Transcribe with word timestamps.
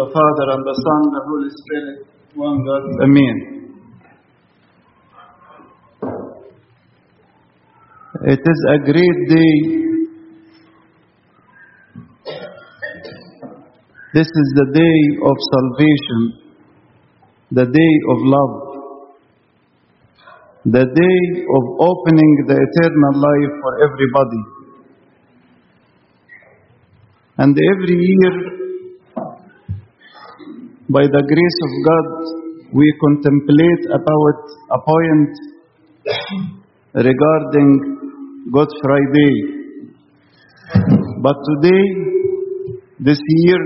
The 0.00 0.06
Father 0.06 0.46
and 0.56 0.64
the 0.64 0.76
Son 0.80 1.02
the 1.12 1.20
Holy 1.28 1.50
Spirit, 1.60 1.98
one 2.34 2.64
God. 2.64 2.84
Amen. 3.04 3.36
It 8.24 8.40
is 8.40 8.60
a 8.72 8.78
great 8.78 9.18
day. 9.28 9.54
This 14.14 14.26
is 14.42 14.48
the 14.60 14.68
day 14.72 14.98
of 15.20 15.36
salvation, 15.52 16.20
the 17.50 17.66
day 17.66 17.94
of 18.08 18.18
love, 18.24 18.54
the 20.64 20.86
day 20.96 21.20
of 21.58 21.64
opening 21.78 22.32
the 22.48 22.56
eternal 22.56 23.14
life 23.20 23.52
for 23.60 23.72
everybody. 23.84 24.42
And 27.36 27.54
every 27.74 27.96
year, 28.00 28.59
by 30.90 31.06
the 31.06 31.22
grace 31.22 31.58
of 31.66 31.72
God, 31.86 32.06
we 32.74 32.86
contemplate 32.98 33.82
about 33.94 34.40
a 34.74 34.78
point 34.82 35.32
regarding 36.94 37.68
Good 38.50 38.70
Friday. 38.82 39.34
But 41.22 41.36
today, 41.46 41.84
this 42.98 43.20
year, 43.22 43.60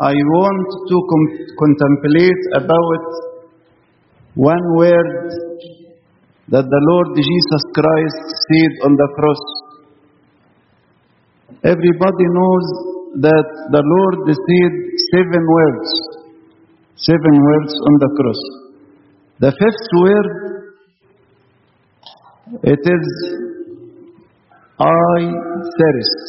I 0.00 0.14
want 0.16 0.68
to 0.88 0.96
contemplate 1.60 2.42
about 2.56 3.04
one 4.34 4.66
word 4.76 5.12
that 6.48 6.64
the 6.64 6.82
Lord 6.88 7.08
Jesus 7.16 7.62
Christ 7.76 8.24
said 8.48 8.72
on 8.88 8.96
the 8.96 9.08
cross. 9.20 9.44
Everybody 11.62 12.26
knows 12.32 12.91
that 13.25 13.47
the 13.75 13.83
Lord 13.93 14.15
said 14.27 14.73
seven 15.11 15.43
words, 15.57 15.89
seven 16.95 17.35
words 17.49 17.73
on 17.87 17.93
the 18.03 18.09
cross. 18.17 18.41
The 19.39 19.51
fifth 19.61 19.87
word, 20.03 20.27
it 22.63 22.79
is 22.79 23.05
I 24.79 25.19
thirst. 25.77 26.23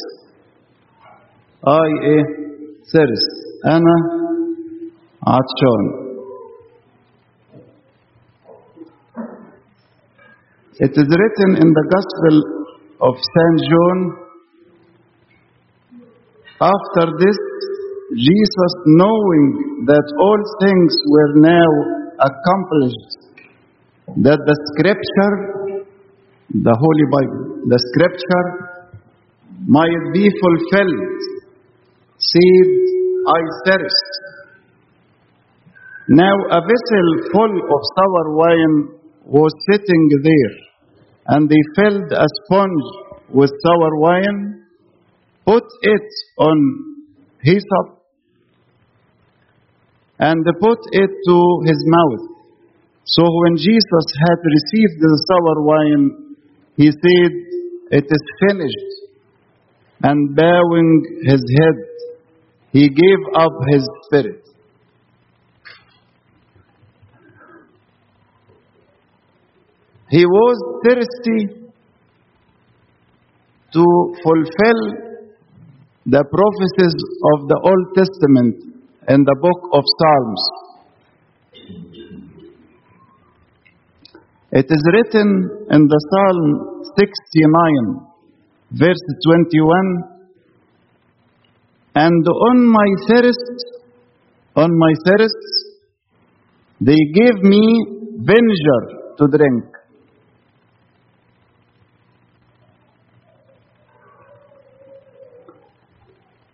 I 1.65 1.87
a 2.13 2.17
thirst. 2.91 3.31
أنا 3.65 3.95
عطشان. 5.27 6.09
It 10.79 10.91
is 10.95 11.07
written 11.19 11.51
in 11.61 11.69
the 11.77 11.85
Gospel 11.95 12.35
of 13.01 13.15
Saint 13.15 13.59
John 13.69 14.22
after 16.64 17.06
this, 17.20 17.38
Jesus, 18.16 18.72
knowing 18.86 19.84
that 19.86 20.06
all 20.20 20.40
things 20.62 20.92
were 21.12 21.32
now 21.40 21.70
accomplished, 22.20 23.20
that 24.22 24.38
the 24.38 24.56
scripture, 24.72 25.34
the 26.62 26.76
Holy 26.84 27.06
Bible, 27.10 27.68
the 27.68 27.80
scripture 27.92 28.46
might 29.66 30.04
be 30.12 30.30
fulfilled, 30.40 31.20
said, 32.18 32.68
I 33.26 33.40
thirst. 33.66 34.10
Now 36.08 36.34
a 36.50 36.60
vessel 36.60 37.08
full 37.32 37.54
of 37.56 37.80
sour 37.96 38.26
wine 38.36 38.76
was 39.24 39.52
sitting 39.70 40.08
there, 40.22 40.54
and 41.28 41.48
they 41.48 41.62
filled 41.76 42.12
a 42.12 42.26
sponge 42.44 42.84
with 43.30 43.50
sour 43.64 43.98
wine 43.98 44.63
put 45.44 45.64
it 45.82 46.08
on 46.38 47.06
hyssop 47.42 48.04
and 50.18 50.44
put 50.60 50.78
it 50.92 51.10
to 51.26 51.36
his 51.66 51.84
mouth. 51.86 52.28
So 53.04 53.22
when 53.22 53.56
Jesus 53.56 54.06
had 54.26 54.38
received 54.44 55.00
the 55.00 55.24
sour 55.28 55.62
wine, 55.62 56.36
he 56.76 56.90
said, 56.90 57.32
It 57.90 58.04
is 58.04 58.24
finished. 58.48 58.90
And 60.02 60.34
bowing 60.34 61.22
his 61.24 61.42
head, 61.58 61.74
he 62.72 62.88
gave 62.88 63.18
up 63.36 63.52
his 63.68 63.88
spirit. 64.06 64.42
He 70.10 70.24
was 70.26 70.80
thirsty 70.84 71.70
to 73.72 74.14
fulfill 74.22 75.13
the 76.06 76.20
prophecies 76.20 76.96
of 77.32 77.48
the 77.48 77.58
Old 77.64 77.86
Testament 77.96 78.54
and 79.08 79.24
the 79.24 79.36
book 79.40 79.60
of 79.72 79.82
Psalms. 79.96 80.42
It 84.52 84.66
is 84.68 84.82
written 84.92 85.66
in 85.70 85.88
the 85.88 86.00
Psalm 86.10 86.84
69, 86.96 88.06
verse 88.72 89.04
21, 89.24 90.14
and 91.96 92.28
on 92.28 92.66
my 92.66 92.88
thirst, 93.08 93.82
on 94.56 94.76
my 94.78 94.92
thirst, 95.06 95.42
they 96.80 97.00
gave 97.14 97.42
me 97.42 97.64
vinegar 98.18 98.82
to 99.18 99.26
drink. 99.28 99.73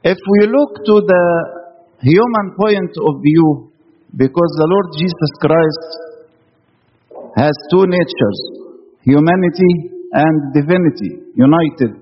If 0.03 0.17
we 0.17 0.47
look 0.49 0.81
to 0.87 0.95
the 1.05 1.25
human 2.01 2.57
point 2.57 2.93
of 2.97 3.21
view, 3.23 3.71
because 4.17 4.53
the 4.57 4.69
Lord 4.69 4.87
Jesus 4.97 5.33
Christ 5.41 5.91
has 7.37 7.53
two 7.71 7.85
natures, 7.87 8.41
humanity 9.03 9.93
and 10.13 10.55
divinity, 10.55 11.31
united. 11.37 12.01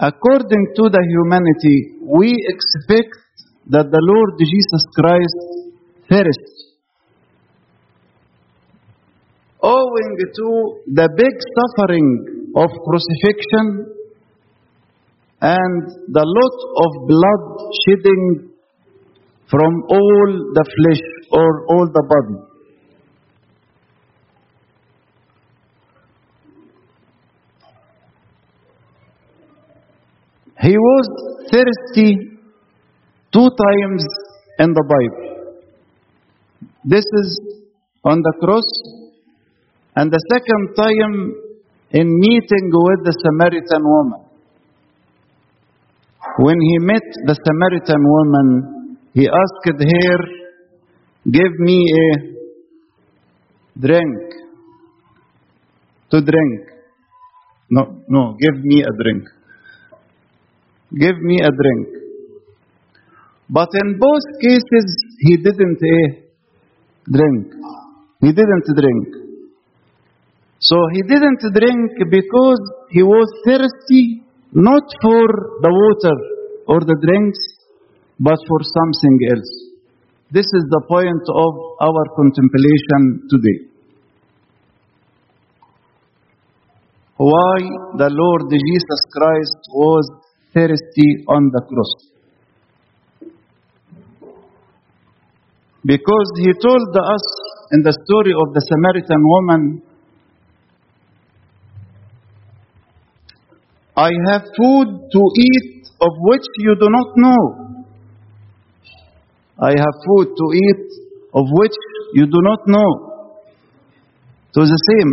According 0.00 0.64
to 0.76 0.88
the 0.88 1.02
humanity, 1.04 1.98
we 2.02 2.32
expect 2.48 3.14
that 3.68 3.90
the 3.90 4.00
Lord 4.00 4.38
Jesus 4.38 4.84
Christ 4.96 5.38
thirsts. 6.08 6.54
Owing 9.60 10.16
to 10.36 10.48
the 10.86 11.08
big 11.14 11.34
suffering 11.52 12.52
of 12.56 12.70
crucifixion 12.86 13.97
and 15.40 15.82
the 16.08 16.24
lot 16.24 16.56
of 16.84 16.90
blood 17.06 17.42
shedding 17.86 18.50
from 19.48 19.72
all 19.88 20.52
the 20.54 20.64
flesh 20.76 21.02
or 21.32 21.66
all 21.66 21.86
the 21.86 22.04
body. 22.08 22.48
He 30.60 30.76
was 30.76 31.06
thirsty 31.52 32.16
two 33.32 33.48
times 33.64 34.04
in 34.58 34.74
the 34.74 34.84
Bible. 34.92 35.28
This 36.84 37.04
is 37.04 37.40
on 38.04 38.20
the 38.22 38.32
cross, 38.40 38.66
and 39.94 40.10
the 40.10 40.20
second 40.32 40.74
time 40.74 41.32
in 41.90 42.18
meeting 42.18 42.70
with 42.72 43.04
the 43.04 43.14
Samaritan 43.22 43.82
woman. 43.84 44.27
When 46.38 46.54
he 46.60 46.78
met 46.78 47.06
the 47.26 47.34
Samaritan 47.34 48.02
woman, 48.14 48.98
he 49.12 49.26
asked 49.26 49.66
her, 49.66 50.18
Give 51.28 51.52
me 51.58 51.78
a 52.02 52.08
drink. 53.76 54.18
To 56.10 56.20
drink. 56.20 56.60
No, 57.70 58.04
no, 58.08 58.36
give 58.40 58.62
me 58.62 58.82
a 58.82 58.92
drink. 59.02 59.24
Give 60.96 61.18
me 61.18 61.40
a 61.42 61.50
drink. 61.50 61.88
But 63.50 63.68
in 63.74 63.98
both 63.98 64.40
cases, 64.40 64.86
he 65.18 65.36
didn't 65.38 65.80
eh, 65.82 66.22
drink. 67.10 67.46
He 68.20 68.32
didn't 68.32 68.68
drink. 68.76 69.08
So 70.60 70.76
he 70.92 71.02
didn't 71.02 71.42
drink 71.52 71.90
because 72.10 72.60
he 72.90 73.02
was 73.02 73.28
thirsty 73.44 74.22
not 74.52 74.82
for 75.02 75.26
the 75.60 75.70
water 75.70 76.37
or 76.68 76.80
the 76.80 76.96
drinks, 77.00 77.40
but 78.20 78.38
for 78.46 78.60
something 78.62 79.16
else. 79.32 79.52
This 80.30 80.44
is 80.44 80.64
the 80.68 80.82
point 80.86 81.24
of 81.32 81.52
our 81.80 82.04
contemplation 82.14 83.24
today. 83.32 83.58
Why 87.16 87.58
the 87.96 88.10
Lord 88.12 88.52
Jesus 88.52 89.00
Christ 89.16 89.60
was 89.72 90.04
thirsty 90.52 91.24
on 91.26 91.50
the 91.50 91.62
cross. 91.66 91.94
Because 95.84 96.30
he 96.44 96.52
told 96.60 96.92
us 96.94 97.26
in 97.72 97.82
the 97.82 97.96
story 98.04 98.34
of 98.36 98.52
the 98.52 98.60
Samaritan 98.60 99.22
woman 99.24 99.82
I 103.96 104.10
have 104.30 104.42
food 104.56 104.88
to 105.10 105.22
eat 105.34 105.77
of 106.00 106.12
which 106.18 106.46
you 106.58 106.74
do 106.78 106.88
not 106.88 107.08
know. 107.16 107.42
I 109.60 109.70
have 109.70 109.94
food 110.06 110.28
to 110.36 110.46
eat 110.54 110.84
of 111.34 111.44
which 111.50 111.74
you 112.14 112.26
do 112.26 112.40
not 112.40 112.60
know. 112.66 112.88
To 114.54 114.60
the 114.60 114.78
same, 114.90 115.10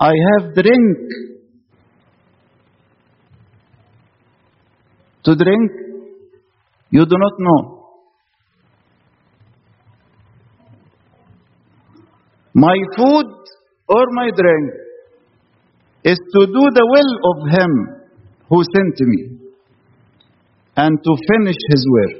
I 0.00 0.12
have 0.30 0.54
drink 0.54 0.96
to 5.24 5.34
drink 5.36 5.70
you 6.90 7.04
do 7.06 7.16
not 7.18 7.32
know. 7.38 7.82
My 12.54 12.76
food 12.96 13.26
or 13.88 14.04
my 14.12 14.30
drink 14.30 14.72
is 16.04 16.18
to 16.34 16.46
do 16.46 16.62
the 16.78 16.86
will 16.94 17.12
of 17.30 17.50
him 17.50 17.70
who 18.48 18.62
sent 18.74 19.00
me 19.08 19.41
and 20.76 20.98
to 21.04 21.12
finish 21.28 21.60
his 21.70 21.86
work. 21.90 22.16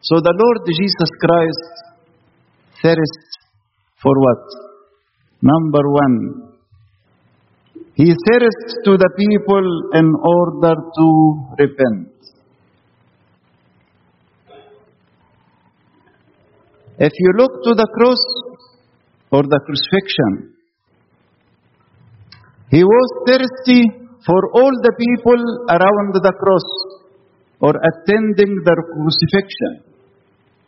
So 0.00 0.16
the 0.16 0.34
Lord 0.34 0.66
Jesus 0.66 1.10
Christ 1.20 1.86
thirsts 2.82 3.26
for 4.02 4.12
what? 4.14 4.44
Number 5.42 5.82
one, 5.84 6.52
he 7.94 8.04
thirsts 8.04 8.72
to 8.84 8.96
the 8.96 9.10
people 9.16 9.66
in 9.94 10.12
order 10.14 10.74
to 10.98 11.06
repent. 11.58 12.12
If 16.98 17.12
you 17.18 17.32
look 17.36 17.52
to 17.64 17.74
the 17.74 17.88
cross 17.92 18.22
or 19.30 19.42
the 19.42 19.60
crucifixion, 19.66 20.56
he 22.70 22.82
was 22.82 23.08
thirsty 23.28 23.82
for 24.24 24.40
all 24.54 24.72
the 24.82 24.92
people 24.98 25.42
around 25.70 26.14
the 26.14 26.32
cross 26.32 26.68
or 27.60 27.72
attending 27.90 28.52
the 28.64 28.76
crucifixion 28.92 29.86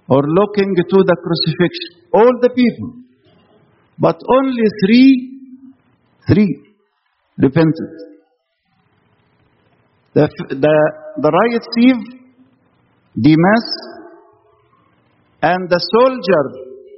or 0.08 0.22
looking 0.22 0.74
to 0.74 0.98
the 1.10 1.16
crucifixion. 1.22 2.10
All 2.14 2.32
the 2.40 2.50
people. 2.50 2.92
But 3.98 4.16
only 4.28 4.64
three, 4.84 5.38
three 6.26 6.68
repented. 7.36 7.90
The, 10.14 10.28
the, 10.48 10.92
the 11.20 11.30
riot 11.30 11.64
thief, 11.76 11.96
Demas, 13.20 13.66
and 15.42 15.68
the 15.68 15.78
soldier 15.78 16.44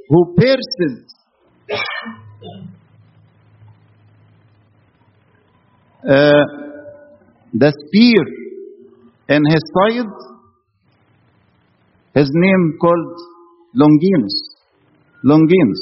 who 0.09 0.35
pierced 0.37 1.11
uh, 6.09 6.45
the 7.53 7.73
spear 7.87 8.40
in 9.30 9.42
his 9.46 9.64
side, 9.74 10.14
his 12.14 12.30
name 12.34 12.78
called 12.80 13.14
Longinus. 13.74 14.36
Longinus. 15.24 15.82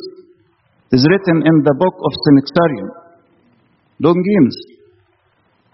It 0.92 0.96
is 0.98 1.08
written 1.10 1.44
in 1.46 1.56
the 1.64 1.76
book 1.78 1.96
of 2.08 2.12
Senexarium. 2.26 2.90
Longinus. 4.00 4.58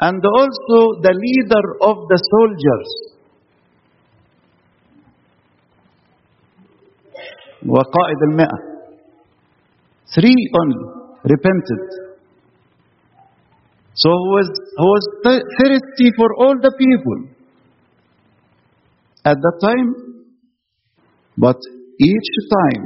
And 0.01 0.23
also 0.25 0.79
the 1.01 1.13
leader 1.13 1.65
of 1.81 2.07
the 2.07 2.19
soldiers. 2.33 2.89
وقائد 7.65 8.19
المئة. 8.31 8.59
Three 10.15 10.49
only 10.59 10.83
repented. 11.23 11.83
So 13.93 14.09
he 14.09 14.29
was, 14.35 14.49
he 14.79 14.85
was 14.95 15.03
thirsty 15.23 16.09
for 16.15 16.29
all 16.39 16.55
the 16.55 16.71
people 16.77 17.32
at 19.24 19.36
that 19.36 19.58
time, 19.62 19.88
but 21.36 21.56
each 22.00 22.30
time 22.56 22.82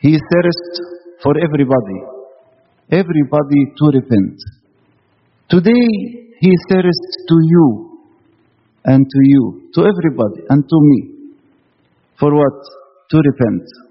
he 0.00 0.12
thirsts 0.12 0.80
for 1.22 1.32
everybody, 1.42 2.00
everybody 2.90 3.60
to 3.78 3.84
repent. 3.98 4.38
Today 5.48 5.86
he 6.40 6.52
thirsts 6.68 7.16
to 7.28 7.36
you 7.52 7.66
and 8.84 9.04
to 9.04 9.18
you, 9.22 9.70
to 9.74 9.80
everybody 9.80 10.42
and 10.50 10.62
to 10.68 10.78
me. 10.80 11.30
For 12.18 12.34
what? 12.34 12.58
To 13.10 13.16
repent. 13.16 13.83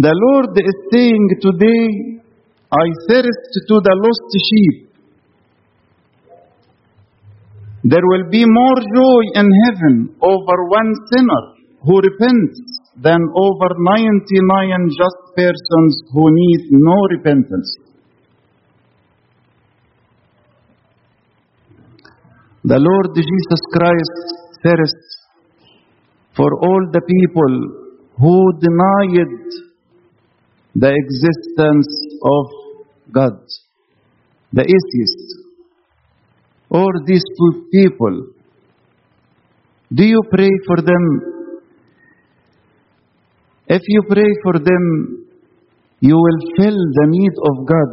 The 0.00 0.14
Lord 0.16 0.56
is 0.56 0.76
saying 0.92 1.28
today, 1.44 1.84
I 2.72 2.86
thirst 3.08 3.52
to 3.68 3.76
the 3.84 3.94
lost 4.00 4.30
sheep. 4.48 4.88
There 7.84 8.06
will 8.10 8.30
be 8.30 8.44
more 8.46 8.80
joy 8.80 9.22
in 9.40 9.48
heaven 9.64 10.16
over 10.22 10.56
one 10.72 10.90
sinner 11.12 11.42
who 11.84 12.00
repents 12.00 12.80
than 12.96 13.20
over 13.36 13.68
99 13.76 14.88
just 14.96 15.20
persons 15.36 15.92
who 16.14 16.24
need 16.32 16.62
no 16.70 16.96
repentance. 17.16 17.70
The 22.64 22.78
Lord 22.78 23.08
Jesus 23.16 23.62
Christ 23.76 24.24
thirsts 24.62 25.10
for 26.36 26.48
all 26.64 26.88
the 26.88 27.02
people 27.04 27.52
who 28.16 28.36
denied 28.64 29.69
the 30.74 30.88
existence 30.88 31.88
of 32.22 32.46
God, 33.12 33.40
the 34.52 34.62
atheists, 34.62 35.34
or 36.70 36.88
these 37.06 37.24
two 37.38 37.66
people. 37.72 38.26
Do 39.92 40.04
you 40.04 40.22
pray 40.30 40.50
for 40.66 40.82
them? 40.82 41.04
If 43.66 43.82
you 43.86 44.02
pray 44.08 44.30
for 44.42 44.58
them, 44.58 45.26
you 46.00 46.16
will 46.16 46.40
feel 46.56 46.76
the 46.98 47.06
need 47.08 47.32
of 47.50 47.66
God 47.66 47.90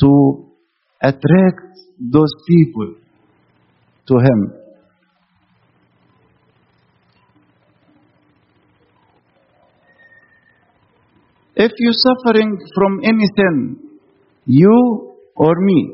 to 0.00 0.52
attract 1.02 1.78
those 1.98 2.32
people 2.46 2.94
to 4.06 4.14
Him. 4.18 4.52
If 11.60 11.72
you're 11.78 11.92
suffering 12.06 12.56
from 12.72 13.00
any 13.02 13.26
sin, 13.36 13.78
you 14.46 15.16
or 15.34 15.54
me, 15.58 15.92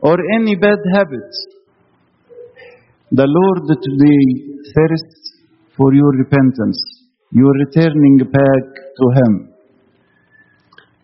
or 0.00 0.16
any 0.36 0.54
bad 0.56 0.78
habits, 0.94 1.38
the 3.12 3.26
Lord 3.28 3.68
today 3.68 4.22
thirsts 4.74 5.36
for 5.76 5.92
your 5.92 6.10
repentance, 6.12 6.80
your 7.30 7.52
returning 7.52 8.16
back 8.20 8.64
to 8.96 9.04
Him. 9.18 9.52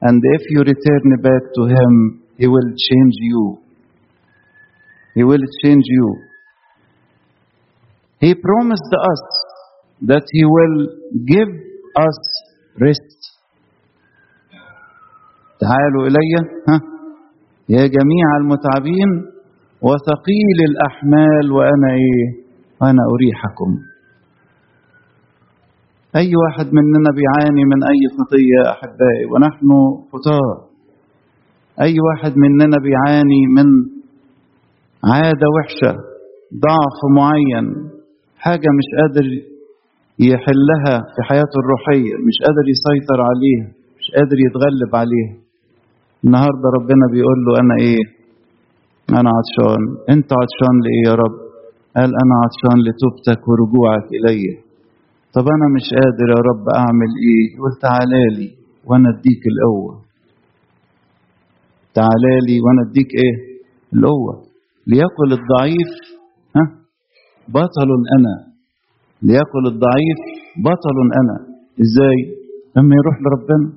And 0.00 0.22
if 0.32 0.42
you 0.48 0.60
return 0.60 1.20
back 1.20 1.52
to 1.56 1.62
Him, 1.66 2.22
He 2.38 2.46
will 2.46 2.70
change 2.70 3.14
you. 3.18 3.58
He 5.14 5.22
will 5.22 5.44
change 5.62 5.84
you. 5.86 6.16
He 8.20 8.34
promised 8.34 8.94
us 9.12 9.22
that 10.00 10.24
He 10.32 10.44
will 10.46 10.86
give 11.26 11.48
us 11.94 12.41
rest 12.78 13.32
تعالوا 15.60 16.06
إلي. 16.06 16.34
ها. 16.68 16.80
يا 17.68 17.86
جميع 17.86 18.26
المتعبين 18.40 19.10
وثقيل 19.82 20.58
الأحمال 20.70 21.52
وأنا 21.52 21.90
إيه؟ 21.92 22.26
أنا 22.82 23.02
أريحكم. 23.14 23.70
أي 26.16 26.30
واحد 26.36 26.66
مننا 26.66 27.10
بيعاني 27.18 27.64
من 27.64 27.80
أي 27.92 28.02
خطية 28.18 28.70
أحبائي؟ 28.70 29.24
ونحن 29.32 29.66
خطاة 30.12 30.68
أي 31.80 31.94
واحد 32.00 32.32
مننا 32.36 32.76
بيعاني 32.82 33.42
من 33.56 33.66
عادة 35.04 35.46
وحشة 35.56 35.92
ضعف 36.66 36.98
معين 37.16 37.66
حاجة 38.38 38.68
مش 38.78 38.86
قادر 39.00 39.26
يحلها 40.32 40.94
في 41.14 41.20
حياته 41.28 41.56
الروحية. 41.62 42.14
مش 42.26 42.36
قادر 42.44 42.64
يسيطر 42.74 43.18
عليها 43.30 43.66
مش 43.98 44.06
قادر 44.16 44.36
يتغلب 44.46 44.92
عليها 45.02 45.34
النهاردة 46.24 46.66
ربنا 46.78 47.04
بيقول 47.12 47.38
له 47.46 47.52
أنا 47.62 47.74
إيه؟ 47.86 48.04
أنا 49.18 49.30
عطشان. 49.36 49.80
أنت 50.14 50.30
عطشان 50.40 50.74
لإيه 50.84 51.04
يا 51.10 51.14
رب؟ 51.22 51.36
قال 51.96 52.10
أنا 52.22 52.34
عطشان 52.42 52.76
لتوبتك 52.86 53.48
ورجوعك 53.48 54.06
إلي. 54.18 54.42
طب 55.34 55.44
أنا 55.56 55.66
مش 55.76 55.86
قادر 55.98 56.28
يا 56.36 56.40
رب 56.50 56.64
أعمل 56.80 57.10
إيه؟ 57.26 57.44
يقول 57.56 57.72
تعالى 57.86 58.22
لي 58.38 58.50
وأنا 58.84 59.08
أديك 59.14 59.42
القوة. 59.52 59.94
تعالى 61.94 62.32
لي 62.46 62.56
وأنا 62.64 62.82
أديك 62.90 63.10
إيه؟ 63.22 63.34
القوة. 63.94 64.34
ليقل 64.86 65.30
الضعيف 65.38 65.92
بطل 67.48 67.90
أنا. 68.18 68.51
ليقل 69.28 69.64
الضعيف 69.72 70.20
بطل 70.66 70.96
أنا. 71.20 71.36
إزاي؟ 71.84 72.18
لما 72.76 72.92
يروح 73.00 73.16
لربنا. 73.24 73.68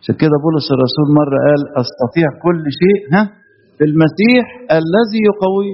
عشان 0.00 0.14
كده 0.22 0.36
بولس 0.44 0.66
الرسول 0.76 1.06
مرة 1.20 1.36
قال 1.46 1.60
أستطيع 1.82 2.28
كل 2.44 2.62
شيء 2.80 3.00
ها؟ 3.14 3.22
في 3.78 3.84
المسيح 3.90 4.44
الذي 4.80 5.20
يقوي. 5.30 5.72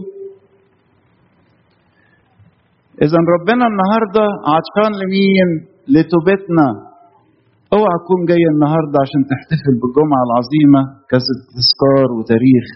إذا 3.04 3.18
ربنا 3.36 3.64
النهاردة 3.70 4.24
عطشان 4.54 4.92
لمين؟ 5.02 5.48
لتوبتنا. 5.94 6.68
أوعى 7.76 7.96
تكون 8.02 8.20
جاي 8.30 8.44
النهاردة 8.54 8.96
عشان 9.04 9.22
تحتفل 9.32 9.74
بالجمعة 9.80 10.22
العظيمة 10.28 10.80
كتذكار 11.10 12.06
وتاريخ. 12.18 12.66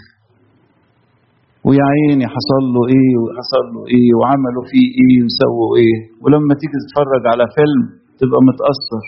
ويا 1.66 1.84
عيني 1.94 2.26
حصل 2.34 2.62
له 2.74 2.82
إيه 2.94 3.12
وحصل 3.22 3.64
له 3.74 3.80
إيه 3.94 4.08
وعملوا 4.18 4.64
فيه 4.70 4.86
إيه 5.00 5.16
وسووا 5.26 5.70
إيه. 5.82 5.96
ولما 6.22 6.52
تيجي 6.60 6.76
تتفرج 6.84 7.22
على 7.32 7.44
فيلم 7.56 7.80
تبقى 8.20 8.40
متأثر. 8.50 9.04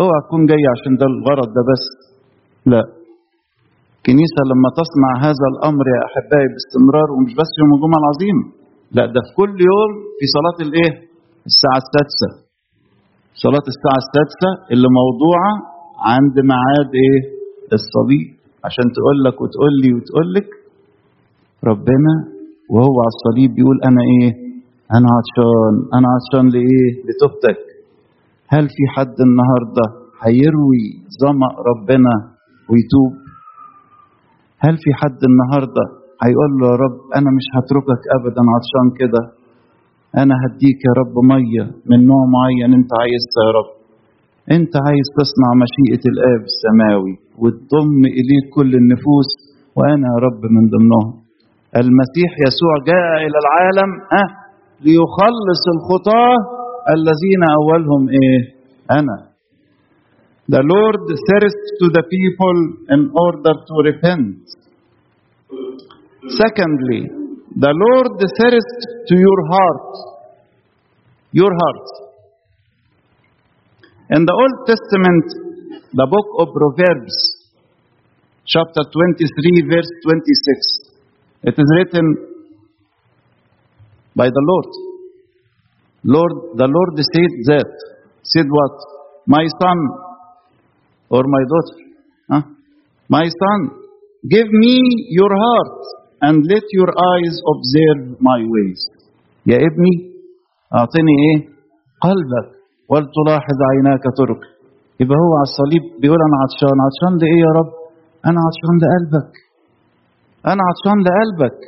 أوعى 0.00 0.18
تكون 0.26 0.42
جاي 0.50 0.64
عشان 0.74 0.92
ده 1.00 1.06
الغرض 1.12 1.48
ده 1.56 1.62
بس. 1.70 1.84
لا. 2.72 2.82
كنيسة 4.06 4.40
لما 4.50 4.68
تصنع 4.80 5.10
هذا 5.26 5.46
الأمر 5.52 5.84
يا 5.94 6.00
أحبائي 6.08 6.46
باستمرار 6.54 7.08
ومش 7.14 7.32
بس 7.40 7.50
يوم 7.60 7.70
الجمعة 7.76 8.00
العظيمة 8.04 8.44
لا 8.96 9.04
ده 9.14 9.20
في 9.26 9.32
كل 9.40 9.52
يوم 9.70 9.90
في 10.18 10.24
صلاة 10.36 10.58
الإيه؟ 10.66 10.92
الساعة 11.50 11.78
السادسة. 11.84 12.28
صلاة 13.44 13.66
الساعة 13.72 13.98
السادسة 14.04 14.50
اللي 14.72 14.88
موضوعة 15.00 15.52
عند 16.12 16.34
ميعاد 16.50 16.90
إيه؟ 17.04 17.20
الصليب. 17.78 18.26
عشان 18.66 18.86
تقول 18.96 19.16
لك 19.26 19.36
وتقول 19.42 19.72
لي 19.82 19.90
وتقول 19.96 20.26
لك 20.36 20.48
ربنا 21.72 22.12
وهو 22.74 22.96
على 23.04 23.12
الصليب 23.16 23.50
بيقول 23.56 23.78
أنا 23.88 24.02
إيه؟ 24.12 24.30
أنا 24.96 25.08
عطشان 25.16 25.74
أنا 25.96 26.06
عطشان 26.14 26.44
لإيه؟ 26.54 26.88
لتوبتك 27.06 27.60
هل 28.54 28.64
في 28.76 28.82
حد 28.94 29.16
النهارده 29.28 29.86
هيروي 30.24 30.84
ظمأ 31.22 31.50
ربنا 31.70 32.14
ويتوب؟ 32.70 33.12
هل 34.64 34.74
في 34.84 34.90
حد 35.00 35.20
النهارده 35.30 35.84
هيقول 36.24 36.50
له 36.60 36.66
يا 36.72 36.76
رب 36.84 36.96
أنا 37.18 37.30
مش 37.38 37.46
هتركك 37.56 38.02
ابدا 38.18 38.42
عطشان 38.54 38.86
كده 39.00 39.22
أنا 40.22 40.34
هديك 40.44 40.78
يا 40.88 40.92
رب 41.00 41.14
مية 41.32 41.64
من 41.90 41.98
نوع 42.10 42.22
معين 42.36 42.70
أنت 42.78 42.90
عايزها 43.02 43.42
يا 43.48 43.52
رب 43.58 43.70
أنت 44.56 44.72
عايز 44.86 45.06
تصنع 45.18 45.50
مشيئة 45.64 46.02
الآب 46.12 46.42
السماوي 46.52 47.14
وتضم 47.42 48.00
اليك 48.18 48.44
كل 48.56 48.70
النفوس 48.80 49.30
وأنا 49.76 50.06
يا 50.14 50.18
رب 50.26 50.42
من 50.54 50.64
ضمنهم 50.74 51.23
المسيح 51.82 52.30
يسوع 52.46 52.72
جاء 52.86 53.10
إلى 53.26 53.38
العالم 53.44 53.90
آه 54.20 54.28
ليخلص 54.86 55.62
الخطاه 55.76 56.36
الذين 56.96 57.42
اولهم 57.60 58.02
إيه 58.08 58.40
أنا 58.90 59.34
The 60.46 60.60
Lord 60.74 61.08
thirsts 61.28 61.68
to 61.80 61.86
the 61.96 62.04
people 62.14 62.58
in 62.94 63.02
order 63.26 63.54
to 63.68 63.74
repent. 63.88 64.44
Secondly, 66.42 67.00
the 67.64 67.72
Lord 67.72 68.12
thirsts 68.20 68.82
to 69.08 69.14
your 69.16 69.40
heart. 69.52 69.88
Your 71.32 71.48
heart. 71.62 71.86
In 74.10 74.26
the 74.28 74.36
Old 74.42 74.56
Testament, 74.68 75.26
the 75.94 76.06
book 76.12 76.28
of 76.40 76.52
Proverbs, 76.52 77.16
chapter 78.44 78.84
23, 78.84 79.72
verse 79.72 79.90
26, 80.04 80.83
it 81.50 81.54
is 81.62 81.68
written 81.76 82.06
by 84.16 84.28
the 84.36 84.44
Lord. 84.50 84.70
Lord, 86.04 86.32
the 86.60 86.68
Lord 86.76 86.92
said 87.12 87.32
that, 87.50 87.70
said 88.22 88.46
what? 88.48 88.74
My 89.26 89.44
son, 89.60 89.78
or 91.10 91.22
my 91.36 91.42
daughter, 91.52 91.76
huh? 92.32 92.42
my 93.08 93.24
son, 93.24 93.60
give 94.28 94.48
me 94.64 94.74
your 95.18 95.32
heart 95.44 95.76
and 96.22 96.44
let 96.52 96.64
your 96.78 96.90
eyes 97.12 97.34
observe 97.52 98.20
my 98.20 98.40
ways. 98.54 98.80
يا 99.46 99.56
ابني 99.68 99.94
أعطني 100.74 101.14
إيه؟ 101.24 101.38
قلبك 102.06 102.48
ولتلاحظ 102.90 103.58
عيناك 103.70 104.04
طرق. 104.20 104.40
يبقى 105.00 105.16
هو 105.24 105.32
على 105.40 105.48
الصليب 105.52 105.84
بيقول 106.00 106.20
أنا 106.28 106.36
عطشان، 106.42 106.76
عطشان 106.86 107.12
لإيه 107.22 107.40
يا 107.46 107.52
رب؟ 107.58 107.70
أنا 108.28 108.38
عطشان 108.46 108.74
لقلبك. 108.82 109.32
أنا 110.50 110.62
عطشان 110.68 110.98
لقلبك. 111.06 111.58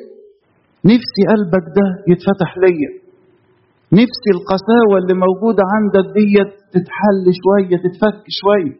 نفسي 0.84 1.22
قلبك 1.32 1.66
ده 1.78 1.86
يتفتح 2.12 2.50
ليا. 2.64 2.90
نفسي 3.92 4.30
القساوة 4.36 4.94
اللي 5.00 5.14
موجودة 5.26 5.62
عندك 5.74 6.06
ديت 6.18 6.52
تتحل 6.74 7.24
شوية 7.42 7.76
تتفك 7.84 8.24
شوية. 8.40 8.76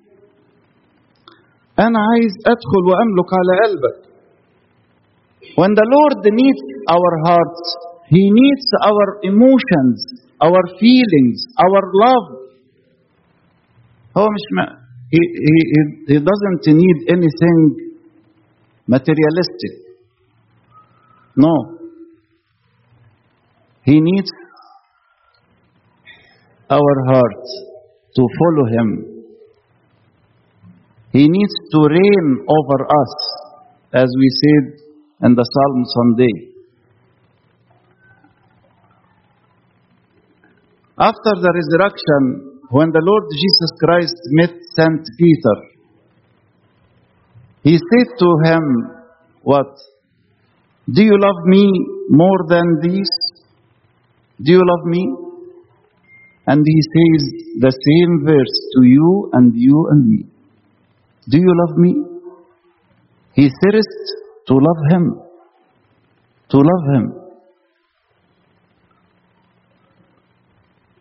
أنا 1.87 1.99
عايز 2.11 2.33
أدخل 2.53 2.83
وأملك 2.91 3.31
على 3.41 3.53
قلبك. 3.65 3.99
When 5.61 5.73
the 5.81 5.87
Lord 5.97 6.21
needs 6.41 6.65
our 6.97 7.13
hearts, 7.27 7.65
He 8.09 8.23
needs 8.31 8.69
our 8.91 9.07
emotions, 9.33 9.99
our 10.47 10.63
feelings, 10.81 11.39
our 11.65 11.83
love. 12.05 12.29
هو 14.17 14.27
مش 14.37 14.47
ما 14.57 14.67
he, 15.15 15.21
he, 15.47 15.53
he 16.13 16.19
doesn't 16.31 16.65
need 16.83 16.99
anything 17.17 17.59
materialistic. 18.95 19.86
No. 21.37 21.79
He 23.85 24.01
needs 24.01 24.31
our 26.71 26.95
hearts 27.09 27.51
to 28.17 28.23
follow 28.39 28.67
Him. 28.67 29.17
He 31.13 31.29
needs 31.29 31.55
to 31.73 31.79
reign 31.89 32.47
over 32.49 32.85
us, 32.85 33.15
as 33.93 34.09
we 34.19 34.29
said 34.43 34.81
in 35.27 35.35
the 35.35 35.45
Psalm 35.45 35.85
Sunday. 35.97 36.53
After 40.99 41.33
the 41.41 41.53
resurrection, 41.53 42.61
when 42.71 42.91
the 42.91 43.03
Lord 43.05 43.25
Jesus 43.31 43.71
Christ 43.79 44.17
met 44.33 44.51
Saint 44.77 45.07
Peter, 45.19 45.57
he 47.63 47.77
said 47.77 48.09
to 48.19 48.29
him, 48.45 48.63
What? 49.43 49.73
Do 50.93 51.03
you 51.03 51.19
love 51.19 51.45
me 51.47 51.69
more 52.11 52.39
than 52.49 52.81
these? 52.81 53.11
Do 54.43 54.53
you 54.53 54.63
love 54.65 54.87
me? 54.87 55.03
And 56.47 56.65
he 56.65 56.81
says 56.95 57.23
the 57.59 57.73
same 57.87 58.25
verse 58.25 58.57
to 58.77 58.87
you 58.87 59.31
and 59.33 59.53
you 59.55 59.89
and 59.91 60.09
me. 60.09 60.25
Do 61.29 61.39
you 61.39 61.53
love 61.67 61.77
me? 61.77 61.95
He 63.35 63.49
thirsts 63.63 64.15
to 64.47 64.55
love 64.55 64.83
him. 64.91 65.21
To 66.51 66.59
love 66.59 66.85
him. 66.95 67.15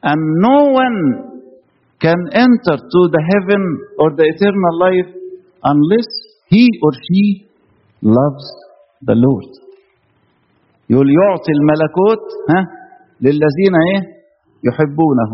And 0.02 0.22
no 0.38 0.66
one 0.72 1.42
can 2.00 2.18
enter 2.32 2.78
to 2.78 3.02
the 3.16 3.24
heaven 3.34 3.64
or 4.00 4.16
the 4.16 4.24
eternal 4.24 4.80
life 4.80 5.14
unless 5.64 6.08
he 6.48 6.70
or 6.82 6.92
she 7.08 7.48
loves 8.02 8.46
the 9.04 9.14
Lord. 9.16 9.65
يقول 10.92 11.08
يعطي 11.20 11.52
الملكوت 11.58 12.26
ها 12.52 12.62
للذين 13.26 13.74
إيه 13.88 14.02
يحبونه. 14.68 15.32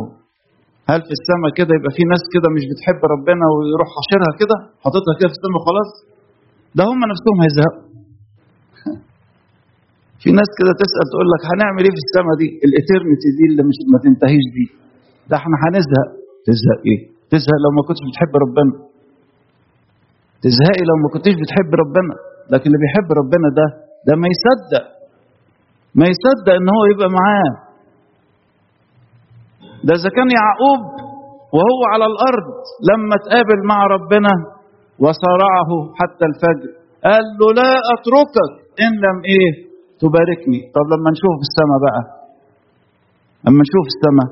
هل 0.91 0.99
في 1.07 1.13
السماء 1.19 1.49
كده 1.59 1.71
يبقى 1.77 1.91
في 1.97 2.03
ناس 2.13 2.23
كده 2.33 2.47
مش 2.55 2.63
بتحب 2.71 2.99
ربنا 3.13 3.45
ويروح 3.53 3.87
حاشرها 3.95 4.31
كده 4.41 4.55
حاططها 4.83 5.13
كده 5.19 5.27
في 5.31 5.35
السماء 5.39 5.61
خلاص 5.69 5.89
ده 6.77 6.81
هم 6.89 6.99
نفسهم 7.11 7.37
هيزهقوا. 7.45 7.83
في 10.21 10.29
ناس 10.39 10.49
كده 10.59 10.71
تسأل 10.83 11.05
تقول 11.13 11.27
لك 11.33 11.41
هنعمل 11.51 11.81
إيه 11.85 11.93
في 11.97 12.01
السماء 12.05 12.33
دي؟ 12.41 12.47
الإترنتي 12.67 13.29
دي 13.37 13.43
اللي 13.49 13.63
مش 13.69 13.77
ما 13.93 13.97
تنتهيش 14.05 14.45
دي. 14.57 14.65
ده 15.29 15.35
إحنا 15.41 15.55
هنزهق. 15.63 16.09
تزهق 16.47 16.79
إيه؟ 16.89 16.99
تزهق 17.31 17.57
لو 17.63 17.71
ما 17.77 17.81
كنتش 17.87 18.01
بتحب 18.09 18.31
ربنا. 18.43 18.73
تزهقي 20.45 20.83
لو 20.89 20.95
ما 21.03 21.09
كنتش 21.13 21.33
بتحب 21.41 21.69
ربنا. 21.83 22.13
لكن 22.51 22.67
اللي 22.69 22.79
بيحب 22.83 23.07
ربنا 23.21 23.47
ده 23.59 23.67
ده 24.07 24.13
ما 24.21 24.27
يصدق. 24.33 24.85
ما 25.99 26.05
يصدق 26.13 26.53
ان 26.59 26.67
هو 26.75 26.83
يبقى 26.91 27.09
معاه. 27.19 27.51
ده 29.87 29.93
إذا 29.99 30.09
كان 30.17 30.29
يعقوب 30.39 30.81
وهو 31.55 31.79
على 31.93 32.05
الأرض 32.11 32.47
لما 32.89 33.15
تقابل 33.25 33.59
مع 33.71 33.79
ربنا 33.95 34.33
وصارعه 35.03 35.71
حتى 35.99 36.25
الفجر 36.31 36.69
قال 37.05 37.25
له 37.39 37.47
لا 37.59 37.71
أتركك 37.95 38.49
إن 38.85 38.91
لم 39.05 39.17
إيه؟ 39.31 39.51
تباركني. 40.03 40.59
طب 40.75 40.85
لما 40.93 41.09
نشوف 41.15 41.35
السماء 41.47 41.77
بقى؟ 41.87 42.01
لما 43.45 43.61
نشوف 43.65 43.85
السماء 43.93 44.29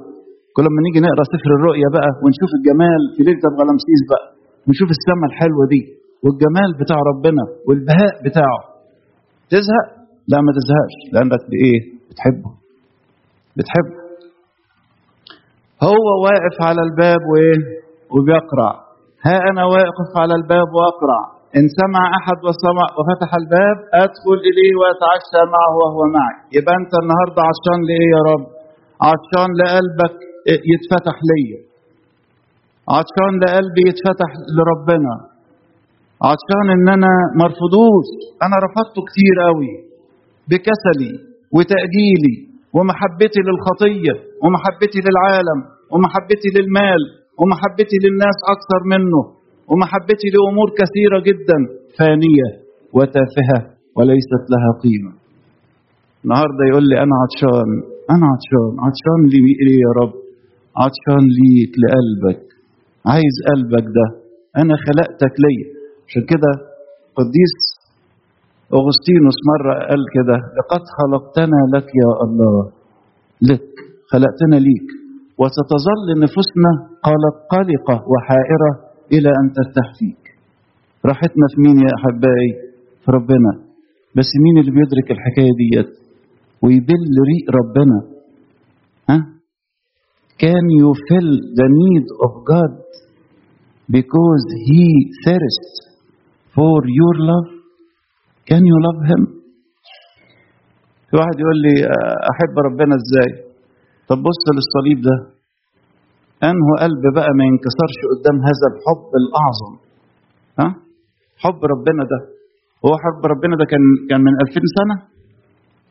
كل 0.55 0.65
ما 0.75 0.79
نيجي 0.85 0.99
نقرأ 1.05 1.23
سفر 1.33 1.51
الرؤيا 1.57 1.87
بقى 1.95 2.09
ونشوف 2.23 2.51
الجمال 2.59 3.01
في 3.15 3.19
ليلة 3.27 3.43
غلامسيس 3.59 4.01
بقى 4.11 4.25
ونشوف 4.65 4.89
السماء 4.97 5.27
الحلوة 5.31 5.63
دي 5.73 5.81
والجمال 6.23 6.69
بتاع 6.81 6.99
ربنا 7.11 7.43
والبهاء 7.67 8.13
بتاعه. 8.25 8.59
تزهق؟ 9.53 9.87
لا 10.31 10.37
ما 10.45 10.51
تزهقش. 10.57 10.95
لأنك 11.13 11.43
بإيه؟ 11.51 11.79
بتحبه. 12.09 12.51
بتحبه. 13.57 13.99
هو 15.89 16.05
واقف 16.25 16.55
على 16.67 16.81
الباب 16.87 17.21
وإيه؟ 17.31 17.61
وبيقرع 18.13 18.71
ها 19.25 19.37
أنا 19.51 19.63
واقف 19.75 20.09
على 20.21 20.33
الباب 20.39 20.67
واقرع 20.79 21.21
إن 21.57 21.65
سمع 21.81 22.03
أحد 22.19 22.37
وسمع 22.47 22.85
وفتح 22.97 23.29
الباب 23.41 23.77
أدخل 24.03 24.37
إليه 24.49 24.73
وأتعشى 24.79 25.41
معه 25.55 25.73
وهو 25.81 26.01
معي. 26.17 26.37
يبقى 26.57 26.73
أنت 26.81 26.93
النهارده 27.01 27.39
عطشان 27.49 27.79
لإيه 27.89 28.09
يا 28.15 28.21
رب؟ 28.31 28.43
عطشان 29.07 29.49
لقلبك 29.59 30.15
يتفتح 30.71 31.15
ليا. 31.29 31.59
عطشان 32.95 33.31
لقلبي 33.43 33.81
يتفتح 33.91 34.29
لربنا. 34.55 35.15
عطشان 36.29 36.65
إن 36.75 36.87
أنا 36.97 37.13
مرفضوش 37.41 38.07
أنا 38.45 38.55
رفضته 38.65 38.99
كتير 39.09 39.35
قوي 39.47 39.73
بكسلي 40.49 41.13
وتأجيلي 41.55 42.35
ومحبتي 42.75 43.39
للخطية 43.47 44.15
ومحبتي 44.43 44.99
للعالم 45.05 45.59
ومحبتي 45.93 46.49
للمال 46.55 47.01
ومحبتي 47.39 47.97
للناس 48.03 48.37
أكثر 48.55 48.81
منه 48.93 49.21
ومحبتي 49.69 50.27
لأمور 50.33 50.67
كثيرة 50.79 51.19
جدا 51.29 51.59
فانية 51.97 52.49
وتافهة 52.97 53.59
وليست 53.97 54.43
لها 54.53 54.71
قيمة. 54.83 55.11
النهاردة 56.23 56.63
يقول 56.69 56.85
لي 56.89 56.95
أنا 57.05 57.15
عطشان 57.23 57.69
أنا 58.13 58.25
عطشان 58.33 58.71
عطشان 58.85 59.19
ليه 59.65 59.79
يا 59.85 59.91
رب؟ 60.01 60.13
عطشان 60.81 61.23
ليك 61.39 61.71
لقلبك. 61.81 62.43
عايز 63.11 63.35
قلبك 63.49 63.87
ده. 63.97 64.07
أنا 64.61 64.75
خلقتك 64.85 65.33
ليا. 65.43 65.67
عشان 66.07 66.23
كده 66.31 66.51
قديس 67.19 67.55
أغسطينوس 68.77 69.37
مرة 69.51 69.73
قال 69.89 70.01
كده 70.15 70.37
لقد 70.57 70.83
خلقتنا 70.97 71.59
لك 71.75 71.87
يا 72.01 72.11
الله. 72.25 72.71
لك 73.41 73.69
خلقتنا 74.11 74.55
ليك. 74.67 74.89
وستظل 75.39 76.07
نفوسنا 76.23 76.71
قلق 77.07 77.35
قلقة 77.55 77.95
وحائرة 78.11 78.71
إلى 79.13 79.29
أن 79.29 79.45
ترتاح 79.57 79.87
فيك. 79.99 80.23
راحتنا 81.05 81.45
في 81.51 81.61
مين 81.61 81.77
يا 81.85 81.91
أحبائي؟ 81.97 82.51
في 83.05 83.11
ربنا. 83.11 83.51
بس 84.17 84.29
مين 84.43 84.57
اللي 84.57 84.71
بيدرك 84.71 85.11
الحكاية 85.11 85.53
ديت؟ 85.61 85.89
ويبل 86.63 87.11
ريق 87.31 87.45
ربنا. 87.59 87.97
ها؟ 89.09 89.25
You 90.79 90.93
fill 91.09 91.31
the 91.59 91.67
need 91.81 92.07
of 92.25 92.31
God 92.51 92.73
because 93.97 94.45
He 94.67 94.85
thirsts 95.25 95.75
for 96.55 96.79
your 96.99 97.15
love? 97.31 97.58
Can 98.49 98.61
you 98.69 98.77
love 98.87 99.01
Him? 99.11 99.21
في 101.09 101.13
واحد 101.17 101.35
يقول 101.43 101.57
لي 101.65 101.75
أحب 102.31 102.53
ربنا 102.67 102.93
إزاي؟ 103.01 103.29
طب 104.09 104.17
بص 104.27 104.41
للصليب 104.55 104.99
ده 105.07 105.15
أنه 106.49 106.67
قلب 106.83 107.03
بقى 107.17 107.31
ما 107.39 107.43
ينكسرش 107.49 107.97
قدام 108.11 108.37
هذا 108.47 108.65
الحب 108.73 109.09
الأعظم 109.21 109.73
ها؟ 110.59 110.67
حب 111.43 111.59
ربنا 111.73 112.03
ده 112.11 112.19
هو 112.85 112.93
حب 113.03 113.21
ربنا 113.33 113.53
ده 113.61 113.65
كان 113.71 113.83
كان 114.09 114.21
من 114.27 114.33
2000 114.43 114.61
سنة؟ 114.79 114.95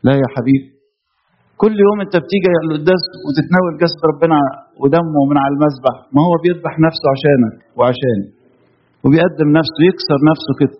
لا 0.05 0.13
يا 0.21 0.27
حبيبي 0.35 0.69
كل 1.61 1.73
يوم 1.85 1.97
أنت 2.05 2.15
بتيجي 2.23 2.49
القداس 2.65 3.03
وتتناول 3.25 3.73
جسد 3.83 4.01
ربنا 4.11 4.37
ودمه 4.81 5.21
من 5.29 5.37
على 5.43 5.51
المذبح 5.55 5.95
ما 6.15 6.21
هو 6.27 6.33
بيذبح 6.43 6.73
نفسه 6.87 7.05
عشانك 7.15 7.53
وعشاني 7.77 8.27
وبيقدم 9.03 9.49
نفسه 9.59 9.79
يكسر 9.89 10.19
نفسه 10.31 10.51
كده 10.61 10.77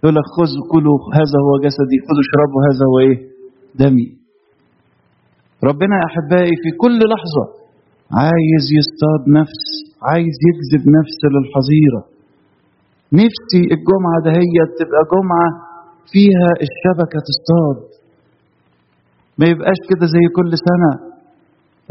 يقول 0.00 0.14
لك 0.18 0.26
خذوا 0.36 0.64
كلوا 0.72 0.98
هذا 1.18 1.38
هو 1.46 1.52
جسدي 1.66 1.96
خذوا 2.06 2.22
اشربوا 2.26 2.60
هذا 2.68 2.84
هو 2.90 2.96
إيه؟ 3.06 3.16
دمي. 3.80 4.08
ربنا 5.68 5.94
يا 6.00 6.06
أحبائي 6.10 6.54
في 6.62 6.70
كل 6.82 6.98
لحظة 7.12 7.44
عايز 8.22 8.64
يصطاد 8.78 9.22
نفس 9.40 9.62
عايز 10.10 10.36
يجذب 10.48 10.82
نفس 10.98 11.18
للحظيرة. 11.34 12.02
نفسي 13.22 13.62
الجمعة 13.76 14.18
دهيت 14.28 14.70
تبقى 14.80 15.02
جمعة 15.14 15.48
فيها 16.12 16.50
الشبكة 16.66 17.18
تصطاد. 17.30 17.78
ما 19.38 19.46
يبقاش 19.52 19.80
كده 19.90 20.06
زي 20.14 20.24
كل 20.36 20.50
سنة. 20.68 20.92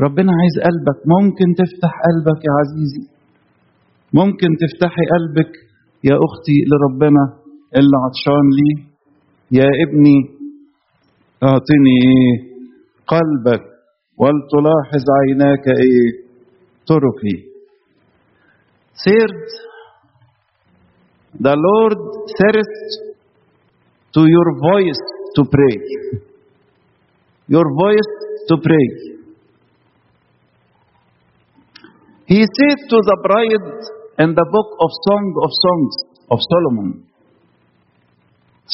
ربنا 0.06 0.32
عايز 0.39 0.56
قلبك 0.67 1.00
ممكن 1.15 1.48
تفتح 1.62 1.91
قلبك 2.08 2.39
يا 2.48 2.54
عزيزي. 2.62 3.04
ممكن 4.20 4.50
تفتحي 4.63 5.04
قلبك 5.13 5.52
يا 6.10 6.15
أختي 6.28 6.58
لربنا. 6.70 7.47
اللي 7.76 7.98
عطشان 8.06 8.46
ليه 8.58 8.78
يا 9.60 9.70
ابني 9.88 10.18
أعطني 11.44 11.96
إيه 12.08 12.36
قلبك 13.08 13.64
ولتلاحظ 14.18 15.06
عيناك 15.22 15.68
إيه 15.68 16.28
طرقي 16.88 17.48
Third, 19.06 19.36
the 21.48 21.54
Lord 21.68 22.00
thirsts 22.40 22.94
to 24.16 24.22
your 24.36 24.48
voice 24.72 25.04
to 25.36 25.42
pray. 25.56 25.76
your 27.48 27.68
voice 27.84 28.12
to 28.50 28.56
pray. 28.68 28.88
He 32.26 32.42
said 32.58 32.78
to 32.92 32.98
the 33.10 33.18
bride 33.28 33.70
in 34.24 34.34
the 34.36 34.46
book 34.56 34.70
of 34.84 34.90
Song 35.08 35.26
of 35.46 35.52
Songs 35.66 35.94
of 36.32 36.40
Solomon, 36.52 36.90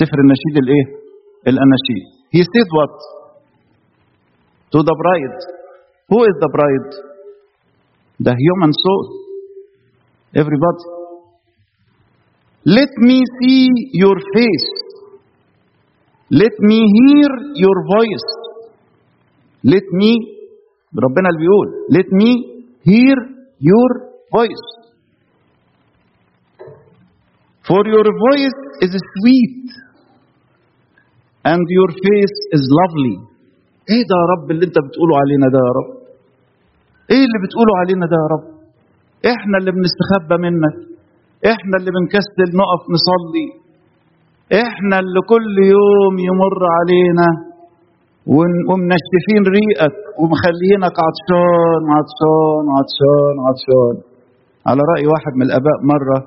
سفر 0.01 0.19
النشيد 0.25 0.55
الايه؟ 0.63 0.85
الاناشيد. 1.51 2.05
He 2.35 2.41
said 2.53 2.69
what? 2.79 2.95
To 4.73 4.79
the 4.89 4.95
bride. 5.03 5.39
Who 6.11 6.19
is 6.31 6.37
the 6.45 6.51
bride? 6.57 6.91
The 8.27 8.35
human 8.45 8.73
soul. 8.85 9.05
Everybody. 10.43 10.85
Let 12.79 12.93
me 13.09 13.19
see 13.39 13.63
your 14.03 14.17
face. 14.35 14.71
Let 16.31 16.55
me 16.71 16.79
hear 16.99 17.31
your 17.65 17.77
voice. 17.97 18.29
let 19.73 19.87
me 20.01 20.11
ربنا 21.05 21.29
اللي 21.29 21.41
بيقول 21.45 21.69
let 21.97 22.09
me 22.21 22.31
hear 22.91 23.17
your 23.71 23.91
voice 24.37 24.67
for 27.69 27.83
your 27.95 28.07
voice 28.27 28.59
is 28.87 28.93
sweet 29.15 29.65
And 31.52 31.64
your 31.78 31.90
face 32.06 32.38
is 32.56 32.64
lovely. 32.80 33.16
إيه 33.92 34.04
ده 34.10 34.16
يا 34.22 34.26
رب 34.34 34.46
اللي 34.52 34.66
انت 34.70 34.78
بتقوله 34.86 35.16
علينا 35.22 35.48
ده 35.56 35.60
يا 35.68 35.74
رب؟ 35.80 35.90
إيه 37.14 37.24
اللي 37.28 37.40
بتقوله 37.46 37.74
علينا 37.82 38.06
ده 38.12 38.18
يا 38.24 38.28
رب؟ 38.36 38.46
إحنا 39.34 39.56
اللي 39.60 39.72
بنستخبى 39.78 40.36
منك. 40.46 40.76
إحنا 41.54 41.74
اللي 41.80 41.92
بنكسل 41.98 42.48
نقف 42.62 42.82
نصلي. 42.96 43.48
إحنا 44.66 44.96
اللي 45.04 45.22
كل 45.32 45.56
يوم 45.76 46.14
يمر 46.30 46.60
علينا. 46.78 47.28
ومنشفين 48.70 49.42
ريقك 49.58 49.96
ومخلينك 50.20 50.96
عطشان 51.08 51.82
عطشان 51.96 52.64
عطشان 52.78 53.36
عطشان. 53.48 53.96
على 54.70 54.82
رأي 54.92 55.06
واحد 55.14 55.34
من 55.40 55.46
الآباء 55.48 55.78
مرة 55.94 56.18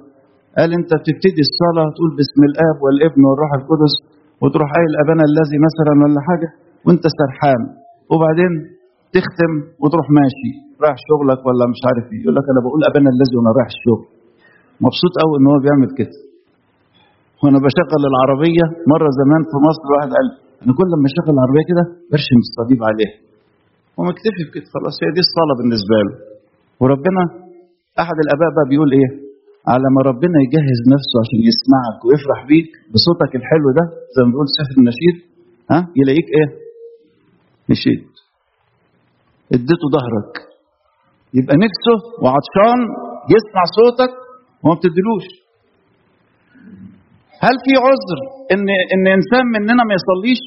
قال 0.59 0.71
أنت 0.79 0.91
بتبتدي 1.01 1.43
الصلاة 1.49 1.89
تقول 1.97 2.11
باسم 2.19 2.41
الآب 2.51 2.77
والابن 2.85 3.21
والروح 3.29 3.51
القدس 3.61 3.95
وتروح 4.43 4.69
قايل 4.77 4.93
أبانا 5.03 5.25
الذي 5.31 5.57
مثلا 5.69 5.93
ولا 6.05 6.21
حاجة 6.29 6.49
وأنت 6.87 7.05
سرحان. 7.21 7.63
وبعدين 8.13 8.53
تختم 9.17 9.53
وتروح 9.83 10.07
ماشي. 10.21 10.51
رايح 10.83 10.97
شغلك 11.09 11.41
ولا 11.47 11.65
مش 11.73 11.81
عارف 11.89 12.05
إيه. 12.13 12.21
يقول 12.23 12.35
لك 12.39 12.47
أنا 12.53 12.61
بقول 12.67 12.81
أبانا 12.91 13.11
الذي 13.17 13.35
وأنا 13.39 13.51
رايح 13.59 13.69
الشغل. 13.77 14.05
مبسوط 14.85 15.13
قوي 15.23 15.35
إن 15.39 15.47
هو 15.51 15.59
بيعمل 15.65 15.91
كده. 15.99 16.17
وأنا 17.43 17.59
بشغل 17.67 18.03
العربية 18.13 18.65
مرة 18.93 19.09
زمان 19.21 19.41
في 19.51 19.57
مصر 19.69 19.87
واحد 19.95 20.11
قال 20.17 20.27
أنا 20.63 20.73
كل 20.79 20.87
لما 20.93 21.07
أشغل 21.11 21.31
العربية 21.37 21.65
كده 21.71 21.85
برشم 22.13 22.39
الصليب 22.47 22.81
عليها. 22.89 23.15
ومكتفي 23.99 24.43
بكده 24.49 24.67
خلاص 24.75 24.95
هي 25.03 25.11
دي 25.17 25.23
الصلاة 25.27 25.55
بالنسبة 25.61 25.97
له. 26.07 26.13
وربنا 26.81 27.23
أحد 28.03 28.17
الأباء 28.25 28.51
بقى 28.57 28.67
بيقول 28.71 28.91
إيه؟ 28.99 29.09
على 29.73 29.87
ما 29.95 30.01
ربنا 30.11 30.37
يجهز 30.47 30.81
نفسه 30.95 31.15
عشان 31.23 31.41
يسمعك 31.51 31.99
ويفرح 32.07 32.41
بيك 32.51 32.69
بصوتك 32.93 33.33
الحلو 33.41 33.69
ده 33.79 33.85
زي 34.15 34.21
ما 34.25 34.31
بيقول 34.33 34.49
سفر 34.59 34.75
النشيد. 34.81 35.17
ها؟ 35.71 35.79
يلاقيك 36.01 36.29
إيه؟ 36.37 36.49
مشيت 37.71 38.09
اديته 39.55 39.87
ظهرك. 39.97 40.33
يبقى 41.39 41.55
نفسه 41.67 41.97
وعطشان 42.23 42.79
يسمع 43.35 43.63
صوتك 43.79 44.13
وما 44.63 44.75
بتديلوش. 44.79 45.27
هل 47.45 47.55
في 47.65 47.73
عذر 47.87 48.19
إن 48.53 48.67
إن 48.95 49.05
إنسان 49.19 49.45
مننا 49.55 49.83
ما 49.89 49.95
يصليش؟ 50.01 50.43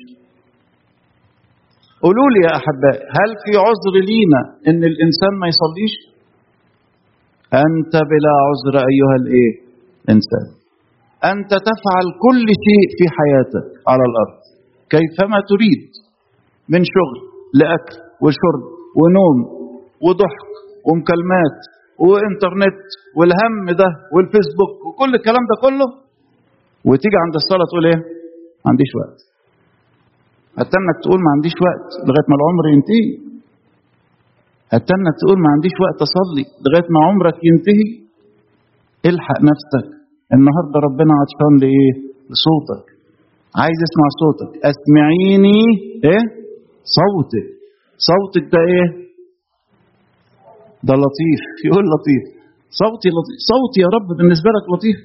قولوا 2.04 2.30
لي 2.34 2.40
يا 2.48 2.52
احبائي 2.60 3.02
هل 3.18 3.30
في 3.44 3.52
عذر 3.66 3.94
لينا 4.12 4.42
إن 4.70 4.82
الإنسان 4.92 5.32
ما 5.42 5.48
يصليش؟ 5.54 5.94
أنت 7.54 7.94
بلا 8.12 8.34
عذر 8.48 8.76
أيها 8.92 9.16
الايه 9.22 9.54
انسان 10.14 10.48
أنت 11.34 11.52
تفعل 11.70 12.06
كل 12.26 12.46
شيء 12.66 12.86
في 12.98 13.06
حياتك 13.18 13.68
على 13.92 14.04
الأرض 14.10 14.38
كيفما 14.94 15.40
تريد 15.52 15.82
من 16.74 16.82
شغل 16.96 17.18
لأكل 17.60 17.96
وشرب 18.24 18.64
ونوم 19.00 19.38
وضحك 20.08 20.50
ومكالمات 20.88 21.58
وإنترنت 22.08 22.82
والهم 23.18 23.66
ده 23.82 23.90
والفيسبوك 24.14 24.74
وكل 24.88 25.12
الكلام 25.20 25.44
ده 25.52 25.56
كله 25.66 25.88
وتيجي 26.90 27.18
عند 27.26 27.36
الصلاة 27.42 27.66
تقول 27.72 27.86
إيه؟ 27.92 28.00
ما 28.64 28.68
عنديش 28.72 28.92
وقت. 29.00 29.20
حتى 30.60 30.76
انك 30.82 30.98
تقول 31.04 31.20
ما 31.26 31.32
عنديش 31.36 31.56
وقت 31.68 31.88
لغاية 32.08 32.28
ما 32.32 32.36
العمر 32.40 32.64
ينتهي. 32.76 33.06
انك 34.74 35.16
تقول 35.22 35.38
ما 35.44 35.50
عنديش 35.56 35.76
وقت 35.86 36.00
أصلي 36.08 36.44
لغاية 36.64 36.88
ما 36.96 37.00
عمرك 37.08 37.38
ينتهي. 37.50 37.88
الحق 39.12 39.40
نفسك 39.52 39.88
النهارده 40.36 40.78
ربنا 40.88 41.14
عطشان 41.22 41.54
لإيه؟ 41.64 41.94
لصوتك. 42.32 42.86
عايز 43.62 43.80
اسمع 43.88 44.08
صوتك 44.22 44.52
أسمعيني 44.72 45.60
إيه؟ 46.10 46.24
صوتك. 47.00 47.48
صوتك 48.10 48.46
ده 48.54 48.62
إيه؟ 48.72 48.88
ده 50.88 50.94
لطيف 51.04 51.44
يقول 51.68 51.86
لطيف 51.94 52.24
صوتي 52.82 53.10
لطيف 53.16 53.38
صوتي 53.52 53.80
يا 53.86 53.90
رب 53.96 54.08
بالنسبة 54.20 54.50
لك 54.56 54.66
لطيف 54.74 54.98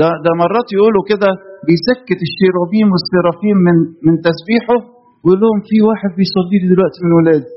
ده 0.00 0.08
ده 0.24 0.30
مرات 0.42 0.68
يقولوا 0.76 1.04
كده 1.12 1.30
بيسكت 1.68 2.18
الشيروبيم 2.28 2.86
والسرافيم 2.94 3.56
من 3.66 3.76
من 4.06 4.14
تسبيحه 4.28 4.76
ويقول 5.24 5.38
لهم 5.42 5.58
في 5.68 5.76
واحد 5.88 6.10
بيصلي 6.18 6.56
لي 6.62 6.66
دلوقتي 6.74 6.98
من 7.06 7.12
ولادي 7.18 7.50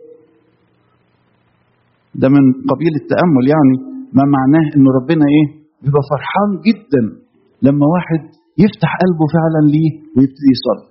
ده 2.22 2.28
من 2.36 2.44
قبيل 2.72 2.94
التأمل 3.02 3.44
يعني 3.54 3.76
ما 4.18 4.24
معناه 4.36 4.66
إنه 4.76 4.90
ربنا 5.00 5.26
إيه؟ 5.36 5.48
بيبقى 5.84 6.04
فرحان 6.12 6.50
جدا 6.68 7.02
لما 7.66 7.86
واحد 7.96 8.22
يفتح 8.64 8.90
قلبه 9.04 9.26
فعلا 9.36 9.62
ليه 9.74 9.92
ويبتدي 10.16 10.50
يصلي. 10.56 10.88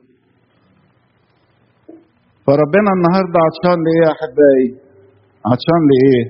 فربنا 2.46 2.90
النهارده 2.96 3.38
عطشان 3.46 3.78
لإيه 3.84 4.00
يا 4.06 4.10
أحبائي؟ 4.16 4.66
عطشان 5.50 5.80
لإيه؟ 5.90 6.22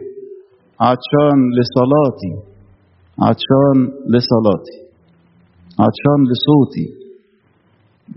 عطشان 0.86 1.38
لصلاتي. 1.58 2.32
عطشان 3.26 3.76
لصلاتي. 4.14 4.78
عطشان 5.84 6.18
لصوتي. 6.30 6.86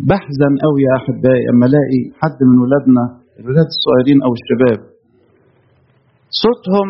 بحزن 0.10 0.52
قوي 0.66 0.80
يا 0.88 0.94
أحبائي 1.00 1.44
أما 1.52 1.66
ألاقي 1.70 2.02
حد 2.22 2.38
من 2.50 2.58
ولادنا 2.64 3.04
الولاد 3.40 3.68
الصغيرين 3.76 4.20
أو 4.26 4.32
الشباب 4.40 4.80
صوتهم 6.44 6.88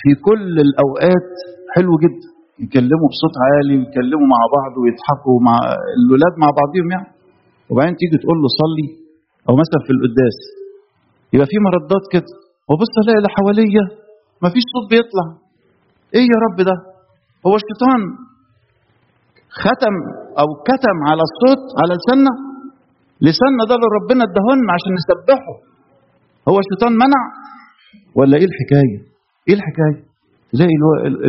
في 0.00 0.10
كل 0.26 0.52
الأوقات 0.66 1.28
حلو 1.74 1.92
جدا. 2.04 2.28
يكلموا 2.64 3.08
بصوت 3.12 3.34
عالي 3.46 3.74
ويتكلموا 3.78 4.28
مع 4.34 4.40
بعض 4.56 4.72
ويضحكوا 4.80 5.36
مع 5.48 5.56
الولاد 5.98 6.34
مع 6.42 6.48
بعضهم 6.60 6.86
يعني. 6.94 7.10
وبعدين 7.70 7.94
تيجي 8.00 8.16
تقول 8.22 8.38
له 8.42 8.48
صلي 8.62 8.88
أو 9.48 9.52
مثلا 9.62 9.80
في 9.86 9.92
القداس. 9.96 10.38
يبقى 11.32 11.46
في 11.52 11.56
مردات 11.68 12.04
كده. 12.14 12.32
وبص 12.70 12.92
ألاقي 13.02 13.18
اللي 13.20 13.30
حواليا 13.38 13.84
مفيش 14.44 14.64
صوت 14.74 14.84
بيطلع. 14.92 15.26
إيه 16.16 16.26
يا 16.32 16.38
رب 16.46 16.58
ده؟ 16.70 16.76
هو 17.46 17.54
الشيطان 17.60 18.00
ختم 19.64 19.94
أو 20.40 20.48
كتم 20.68 20.96
على 21.10 21.22
الصوت 21.28 21.64
على 21.80 21.92
لساننا 22.00 22.34
لساننا 23.26 23.62
ده 23.68 23.74
اللي 23.78 23.88
ربنا 23.98 24.22
اداهولنا 24.28 24.70
عشان 24.76 24.92
نسبحه. 25.00 25.54
هو 26.48 26.56
الشيطان 26.64 26.92
منع؟ 27.04 27.22
ولا 28.18 28.34
إيه 28.40 28.48
الحكاية؟ 28.50 28.98
إيه 29.48 29.54
الحكاية؟ 29.58 29.96
تلاقي 30.52 30.74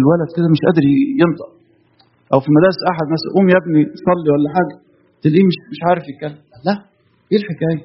الولد 0.01 0.29
كده 0.37 0.47
مش 0.53 0.61
قادر 0.67 0.83
ينطق. 1.21 1.49
أو 2.33 2.37
في 2.43 2.49
مدارس 2.57 2.79
أحد 2.91 3.05
مثلا 3.15 3.29
قوم 3.35 3.45
يا 3.53 3.57
ابني 3.61 3.81
صلي 4.07 4.29
ولا 4.33 4.49
حاجة. 4.55 4.75
تلاقيه 5.23 5.45
مش 5.49 5.57
مش 5.71 5.79
عارف 5.87 6.03
يتكلم. 6.11 6.39
لا 6.67 6.75
إيه 7.31 7.37
الحكاية؟ 7.41 7.81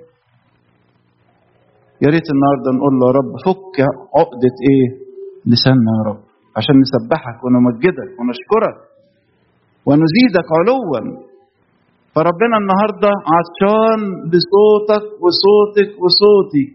يا 2.02 2.08
ريت 2.14 2.26
النهارده 2.34 2.68
نقول 2.78 2.92
له 2.98 3.04
يا 3.08 3.12
رب 3.18 3.30
فك 3.46 3.76
عقدة 4.18 4.54
إيه؟ 4.68 4.86
لساننا 5.50 5.90
يا 5.98 6.02
رب 6.10 6.22
عشان 6.58 6.74
نسبحك 6.84 7.38
ونمجدك 7.44 8.10
ونشكرك 8.18 8.76
ونزيدك 9.86 10.48
علوا. 10.58 11.00
فربنا 12.14 12.56
النهارده 12.62 13.10
عطشان 13.34 14.00
بصوتك 14.32 15.04
وصوتك 15.24 15.90
وصوتي. 16.02 16.66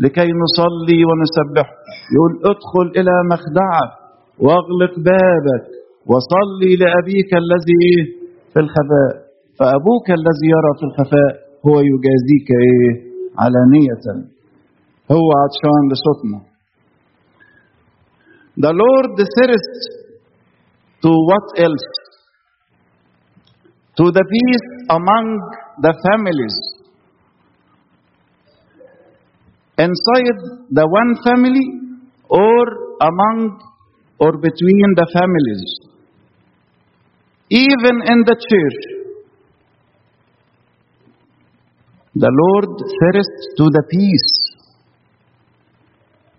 لكي 0.00 0.28
نصلي 0.44 1.00
ونسبحه 1.08 1.74
يقول 2.14 2.32
ادخل 2.52 2.86
إلى 3.00 3.14
مخدعك 3.32 3.90
واغلق 4.44 4.94
بابك 5.08 5.64
وصلي 6.10 6.70
لأبيك 6.82 7.30
الذي 7.44 7.88
في 8.52 8.58
الخفاء 8.64 9.12
فأبوك 9.58 10.06
الذي 10.20 10.46
يرى 10.56 10.72
في 10.78 10.84
الخفاء 10.88 11.32
هو 11.66 11.74
يجازيك 11.92 12.48
إيه 12.64 12.92
علانية 13.42 14.04
هو 15.12 15.26
عطشان 15.42 15.82
لصوتنا 15.92 16.40
The 18.64 18.72
Lord 18.82 19.10
thirsts 19.36 19.82
to 21.04 21.10
what 21.30 21.46
else? 21.66 21.88
To 23.98 24.04
the 24.16 24.24
peace 24.34 24.68
among 24.98 25.26
the 25.84 25.92
families. 26.06 26.56
Inside 29.78 30.38
the 30.70 30.86
one 30.88 31.16
family 31.22 31.66
or 32.28 32.62
among 33.00 33.60
or 34.18 34.32
between 34.38 34.88
the 34.96 35.06
families. 35.12 35.64
Even 37.50 38.02
in 38.12 38.24
the 38.24 38.36
church. 38.36 38.80
The 42.14 42.32
Lord 42.32 42.80
thirsts 42.80 43.46
to 43.58 43.64
the 43.64 43.82
peace 43.90 44.46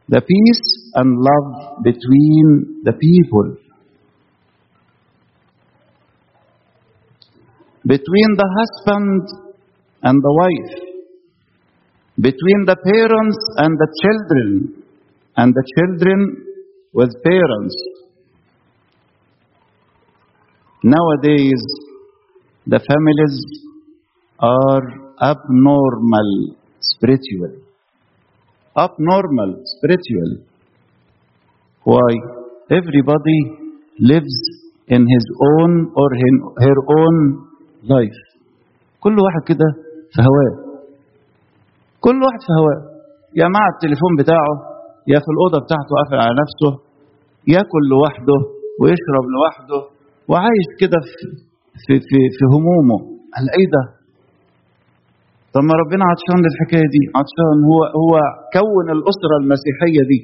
the 0.10 0.22
peace 0.22 0.92
and 0.96 1.18
love 1.20 1.84
between 1.84 2.82
the 2.84 2.94
people, 2.94 3.58
between 7.86 8.36
the 8.38 8.50
husband 8.58 9.28
and 10.04 10.24
the 10.24 10.34
wife, 10.34 10.87
between 12.21 12.61
the 12.67 12.77
parents 12.77 13.41
and 13.57 13.73
the 13.83 13.89
children, 14.03 14.49
and 15.37 15.55
the 15.55 15.65
children 15.75 16.47
with 16.93 17.11
parents. 17.23 17.77
Nowadays, 20.83 21.65
the 22.67 22.81
families 22.91 23.37
are 24.41 24.85
abnormal 25.31 26.57
spiritually 26.81 27.63
abnormal 28.77 29.63
spiritually. 29.65 30.45
Why? 31.85 32.13
Everybody 32.71 33.39
lives 33.99 34.37
in 34.89 35.03
his 35.03 35.27
own 35.53 35.93
or 35.95 36.09
her 36.59 36.79
own 36.99 37.17
life. 37.83 38.21
كل 39.01 39.17
واحد 39.19 39.43
كده 39.49 39.69
في 40.13 40.23
هواه. 40.23 40.66
كل 42.06 42.18
واحد 42.26 42.42
في 42.48 42.52
هواه. 42.60 42.80
يا 43.42 43.48
مع 43.56 43.64
التليفون 43.74 44.12
بتاعه 44.22 44.54
يا 45.14 45.20
في 45.24 45.30
الأوضة 45.34 45.58
بتاعته 45.66 45.92
قافل 46.00 46.18
على 46.26 46.34
نفسه 46.44 46.72
ياكل 47.56 47.84
لوحده 47.94 48.38
ويشرب 48.82 49.26
لوحده 49.36 49.80
وعايش 50.30 50.68
كده 50.82 50.98
في 51.10 51.26
في 51.84 51.94
في, 52.10 52.18
في 52.38 52.44
همومه. 52.54 52.98
قال 53.36 53.46
إيه 53.60 53.68
ده؟ 53.76 53.84
طب 55.54 55.64
ما 55.70 55.74
ربنا 55.84 56.04
عطشان 56.12 56.38
للحكاية 56.46 56.88
دي 56.96 57.04
عطشان 57.20 57.58
هو 57.70 57.80
هو 58.02 58.14
كون 58.58 58.86
الأسرة 58.98 59.36
المسيحية 59.42 60.04
دي 60.12 60.20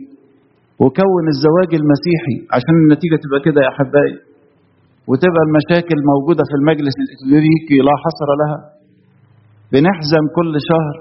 وكون 0.84 1.24
الزواج 1.34 1.72
المسيحي 1.82 2.38
عشان 2.56 2.76
النتيجة 2.84 3.16
تبقى 3.24 3.40
كده 3.48 3.60
يا 3.66 3.70
أحبائي 3.74 4.16
وتبقى 5.10 5.42
المشاكل 5.48 5.98
موجودة 6.12 6.44
في 6.50 6.56
المجلس 6.60 6.96
الكليريكي 7.04 7.78
لا 7.88 7.94
حصر 8.04 8.30
لها 8.42 8.58
بنحزن 9.72 10.24
كل 10.38 10.54
شهر 10.70 10.96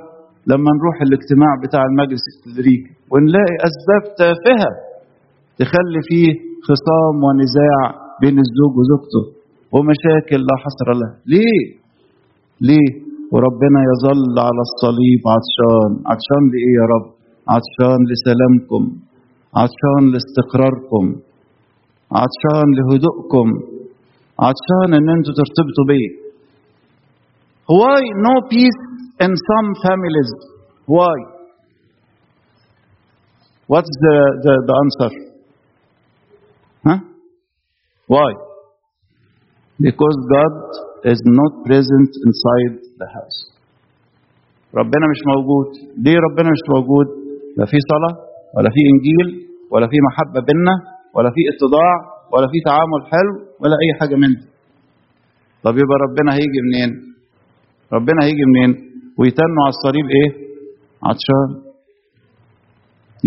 لما 0.51 0.71
نروح 0.79 0.97
الاجتماع 1.07 1.53
بتاع 1.65 1.83
المجلس 1.91 2.25
الكليريكي 2.33 2.91
ونلاقي 3.13 3.57
أسباب 3.69 4.03
تافهة 4.23 4.71
تخلي 5.61 6.01
فيه 6.09 6.29
خصام 6.69 7.17
ونزاع 7.27 7.81
بين 8.23 8.37
الزوج 8.45 8.73
وزوجته 8.79 9.23
ومشاكل 9.75 10.41
لا 10.49 10.57
حصر 10.65 10.89
لها 11.01 11.13
ليه؟ 11.33 11.63
ليه؟ 12.69 12.91
وربنا 13.33 13.81
يظل 13.91 14.35
على 14.49 14.63
الصليب 14.69 15.21
عطشان. 15.35 15.91
عطشان 16.11 16.43
لإيه 16.53 16.75
يا 16.81 16.87
رب؟ 16.95 17.07
عطشان 17.55 17.99
لسلامكم. 18.11 18.83
عطشان 19.61 20.03
لاستقراركم. 20.13 21.05
عطشان 22.19 22.67
لهدوءكم. 22.77 23.49
عطشان 24.47 24.89
إن 24.99 25.07
أنتوا 25.17 25.35
ترتبطوا 25.41 25.87
بيه 25.91 26.11
why 27.81 28.03
no 28.27 28.35
peace 28.53 28.81
in 29.21 29.33
some 29.49 29.69
families 29.85 30.31
why 30.87 31.15
what's 33.67 33.93
the 34.05 34.17
the, 34.45 34.55
the 34.69 34.75
answer 34.83 35.11
huh 36.89 36.99
why 38.07 38.31
because 39.81 40.17
God 40.37 40.55
is 41.13 41.21
not 41.39 41.53
present 41.67 42.11
inside 42.27 42.75
the 43.01 43.09
house. 43.17 43.39
ربنا 44.75 45.05
مش 45.13 45.21
موجود، 45.33 45.69
ليه 46.05 46.19
ربنا 46.29 46.49
مش 46.55 46.63
موجود؟ 46.75 47.07
لا 47.59 47.65
في 47.67 47.77
صلاة 47.93 48.15
ولا 48.57 48.71
في 48.71 48.81
إنجيل 48.93 49.29
ولا 49.71 49.87
في 49.87 49.97
محبة 50.09 50.41
بينا 50.49 50.75
ولا 51.15 51.31
في 51.31 51.41
اتضاع 51.53 51.93
ولا 52.33 52.47
في 52.53 52.59
تعامل 52.67 53.01
حلو 53.13 53.35
ولا 53.61 53.77
أي 53.83 53.89
حاجة 54.01 54.15
من 54.15 54.29
دي 54.35 54.47
طب 55.63 55.75
يبقى 55.83 55.97
ربنا 56.07 56.31
هيجي 56.35 56.61
منين؟ 56.67 56.91
ربنا 57.93 58.21
هيجي 58.25 58.45
منين؟ 58.51 58.92
ويتنوا 59.19 59.63
على 59.67 59.75
الصليب 59.77 60.07
إيه؟ 60.17 60.31
عطشان 61.09 61.49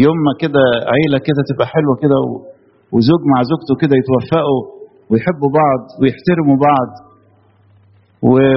يوم 0.06 0.18
ما 0.28 0.34
كده 0.44 0.64
عيلة 0.94 1.18
كده 1.28 1.42
تبقى 1.50 1.66
حلوة 1.74 1.96
كده. 2.04 2.18
وزوج 2.96 3.22
مع 3.32 3.38
زوجته 3.52 3.74
كده 3.82 3.94
يتوفقوا 4.02 4.62
ويحبوا 5.10 5.52
بعض 5.62 5.82
ويحترموا 6.02 6.58
بعض. 6.70 6.90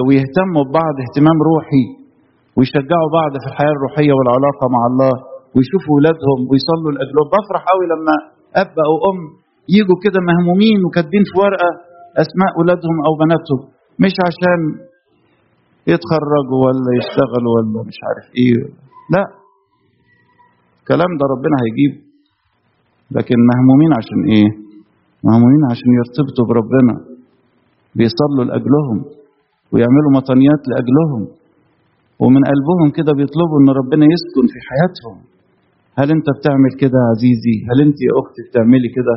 ويهتموا 0.07 0.63
ببعض 0.69 0.95
اهتمام 1.05 1.39
روحي 1.51 1.85
ويشجعوا 2.57 3.09
بعض 3.19 3.33
في 3.43 3.47
الحياة 3.51 3.75
الروحية 3.77 4.13
والعلاقة 4.19 4.65
مع 4.77 4.83
الله 4.91 5.15
ويشوفوا 5.55 5.93
ولادهم 5.97 6.39
ويصلوا 6.51 6.93
لأجلهم 6.95 7.27
بفرح 7.35 7.63
قوي 7.73 7.85
لما 7.93 8.15
أب 8.63 8.75
أو 8.89 8.95
أم 9.11 9.19
يجوا 9.79 9.99
كده 10.05 10.19
مهمومين 10.31 10.79
وكاتبين 10.87 11.25
في 11.31 11.35
ورقة 11.43 11.71
أسماء 12.25 12.51
ولادهم 12.61 12.97
أو 13.07 13.13
بناتهم 13.23 13.61
مش 14.05 14.15
عشان 14.29 14.61
يتخرجوا 15.93 16.61
ولا 16.67 16.91
يشتغلوا 17.01 17.53
ولا 17.57 17.81
مش 17.91 17.99
عارف 18.07 18.27
إيه. 18.41 18.59
لا. 19.15 19.25
الكلام 20.81 21.11
ده 21.21 21.25
ربنا 21.35 21.57
هيجيب. 21.63 21.93
لكن 23.17 23.37
مهمومين 23.51 23.91
عشان 24.01 24.21
إيه؟ 24.35 24.49
مهمومين 25.29 25.63
عشان 25.71 25.89
يرتبطوا 25.99 26.45
بربنا. 26.51 26.95
بيصلوا 27.99 28.45
لأجلهم 28.49 28.99
ويعملوا 29.73 30.13
مطنيات 30.19 30.63
لأجلهم. 30.71 31.23
ومن 32.23 32.43
قلبهم 32.53 32.89
كده 32.99 33.11
بيطلبوا 33.19 33.57
إن 33.61 33.69
ربنا 33.81 34.05
يسكن 34.15 34.45
في 34.53 34.59
حياتهم. 34.69 35.17
هل 35.99 36.09
أنت 36.17 36.27
بتعمل 36.39 36.73
كده 36.83 36.97
يا 37.03 37.09
عزيزي؟ 37.13 37.57
هل 37.69 37.77
أنت 37.87 37.99
يا 38.09 38.13
أختي 38.21 38.41
بتعملي 38.49 38.89
كده؟ 38.99 39.17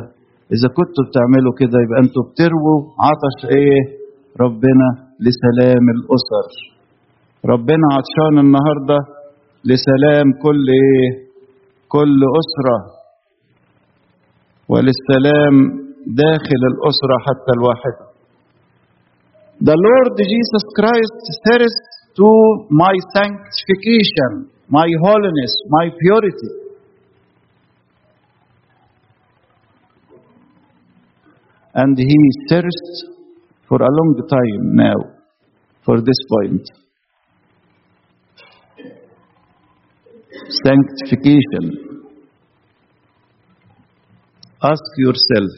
إذا 0.54 0.68
كنتوا 0.78 1.02
بتعملوا 1.08 1.54
كده 1.60 1.76
يبقى 1.84 1.98
أنتوا 2.04 2.22
بترووا 2.28 2.78
عطش 3.06 3.38
إيه؟ 3.56 3.80
ربنا 4.44 4.88
لسلام 5.26 5.84
الاسر 5.96 6.48
ربنا 7.52 7.86
عطشان 7.96 8.34
النهارده 8.44 8.98
لسلام 9.64 10.26
كل 10.44 10.64
إيه 10.82 11.10
كل 11.88 12.20
اسره 12.40 12.78
وللسلام 14.68 15.54
داخل 16.06 16.62
الاسره 16.72 17.16
حتى 17.26 17.52
الواحده 17.58 18.12
The 19.70 19.76
Lord 19.88 20.16
Jesus 20.32 20.64
Christ 20.78 21.22
thirsts 21.46 21.92
to 22.18 22.28
my 22.82 22.94
sanctification, 23.16 24.50
my 24.68 24.88
holiness, 25.04 25.52
my 25.76 25.86
purity. 26.00 26.50
And 31.74 31.96
he 31.96 32.18
thirsts 32.50 33.11
for 33.72 33.80
a 33.80 33.90
long 33.98 34.14
time 34.28 34.64
now 34.76 34.98
for 35.82 36.02
this 36.02 36.20
point. 36.28 36.66
Sanctification. 40.66 41.66
Ask 44.62 44.90
yourself 44.98 45.50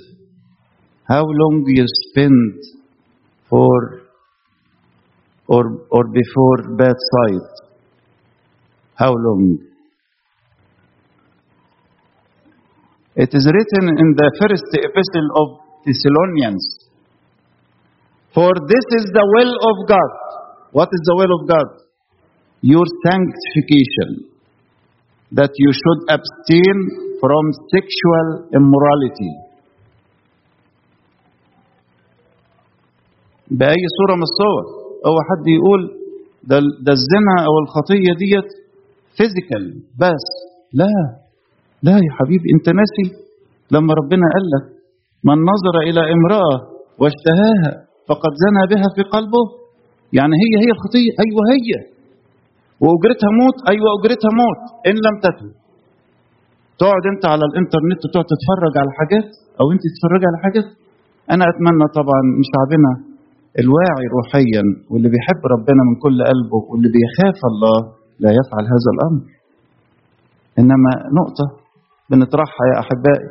how 1.08 1.24
long 1.24 1.64
you 1.66 1.86
spend 1.88 2.54
for 3.50 4.02
or, 5.48 5.64
or 5.90 6.04
before 6.12 6.76
bad 6.76 6.94
sight? 7.10 7.50
How 8.94 9.12
long? 9.12 9.58
It 13.16 13.34
is 13.34 13.50
written 13.52 13.88
in 13.98 14.14
the 14.14 14.30
first 14.40 14.68
epistle 14.72 15.28
of 15.34 15.48
Thessalonians 15.84 16.83
For 18.34 18.50
this 18.72 18.86
is 18.98 19.04
the 19.14 19.24
will 19.34 19.54
of 19.70 19.76
God. 19.88 20.10
What 20.72 20.88
is 20.90 21.02
the 21.08 21.14
will 21.20 21.32
of 21.38 21.42
God? 21.48 21.68
Your 22.62 22.86
sanctification. 23.06 24.10
That 25.38 25.50
you 25.54 25.70
should 25.72 26.00
abstain 26.16 26.76
from 27.20 27.44
sexual 27.74 28.26
immorality. 28.58 29.32
بأي 33.50 33.82
صورة 33.98 34.14
من 34.16 34.22
الصور 34.30 34.62
هو 35.08 35.16
حد 35.28 35.44
يقول 35.58 35.80
ده, 36.50 36.58
ده 36.86 36.92
الزنا 36.98 37.36
أو 37.46 37.54
الخطية 37.62 38.12
ديت 38.22 38.48
فيزيكال 39.16 39.64
بس 40.00 40.24
لا 40.80 40.90
لا 41.82 41.92
يا 42.06 42.12
حبيبي 42.18 42.48
أنت 42.56 42.66
ناسي 42.80 43.06
لما 43.70 43.92
ربنا 44.00 44.26
قال 44.34 44.44
لك 44.54 44.64
من 45.24 45.38
نظر 45.52 45.74
إلى 45.88 46.00
امرأة 46.16 46.54
واشتهاها 47.00 47.72
فقد 48.08 48.32
زنى 48.44 48.62
بها 48.72 48.88
في 48.96 49.02
قلبه. 49.14 49.44
يعني 50.18 50.34
هي 50.42 50.52
هي 50.64 50.70
الخطية. 50.76 51.12
أيوه 51.24 51.42
هي. 51.54 51.70
وأجرتها 52.84 53.30
موت. 53.40 53.56
أيوه 53.70 53.88
أجرتها 53.96 54.30
موت. 54.42 54.62
إن 54.88 54.96
لم 55.06 55.16
تتب 55.24 55.50
تقعد 56.80 57.04
أنت 57.12 57.24
على 57.32 57.44
الإنترنت 57.48 58.00
وتقعد 58.04 58.26
تتفرج 58.34 58.74
على 58.80 58.90
حاجات 58.98 59.28
أو 59.60 59.66
أنت 59.72 59.82
تتفرجي 59.92 60.26
على 60.30 60.38
حاجات. 60.44 60.68
أنا 61.34 61.44
أتمنى 61.50 61.86
طبعا 61.98 62.20
شعبنا 62.50 62.92
الواعي 63.62 64.06
روحيا 64.16 64.64
واللي 64.90 65.08
بيحب 65.14 65.40
ربنا 65.54 65.82
من 65.88 65.94
كل 66.04 66.16
قلبه 66.30 66.60
واللي 66.70 66.88
بيخاف 66.96 67.38
الله 67.50 67.78
لا 68.24 68.30
يفعل 68.38 68.64
هذا 68.74 68.90
الأمر. 68.94 69.22
إنما 70.60 70.92
نقطة 71.20 71.46
بنطرحها 72.10 72.64
يا 72.70 72.76
أحبائي. 72.82 73.28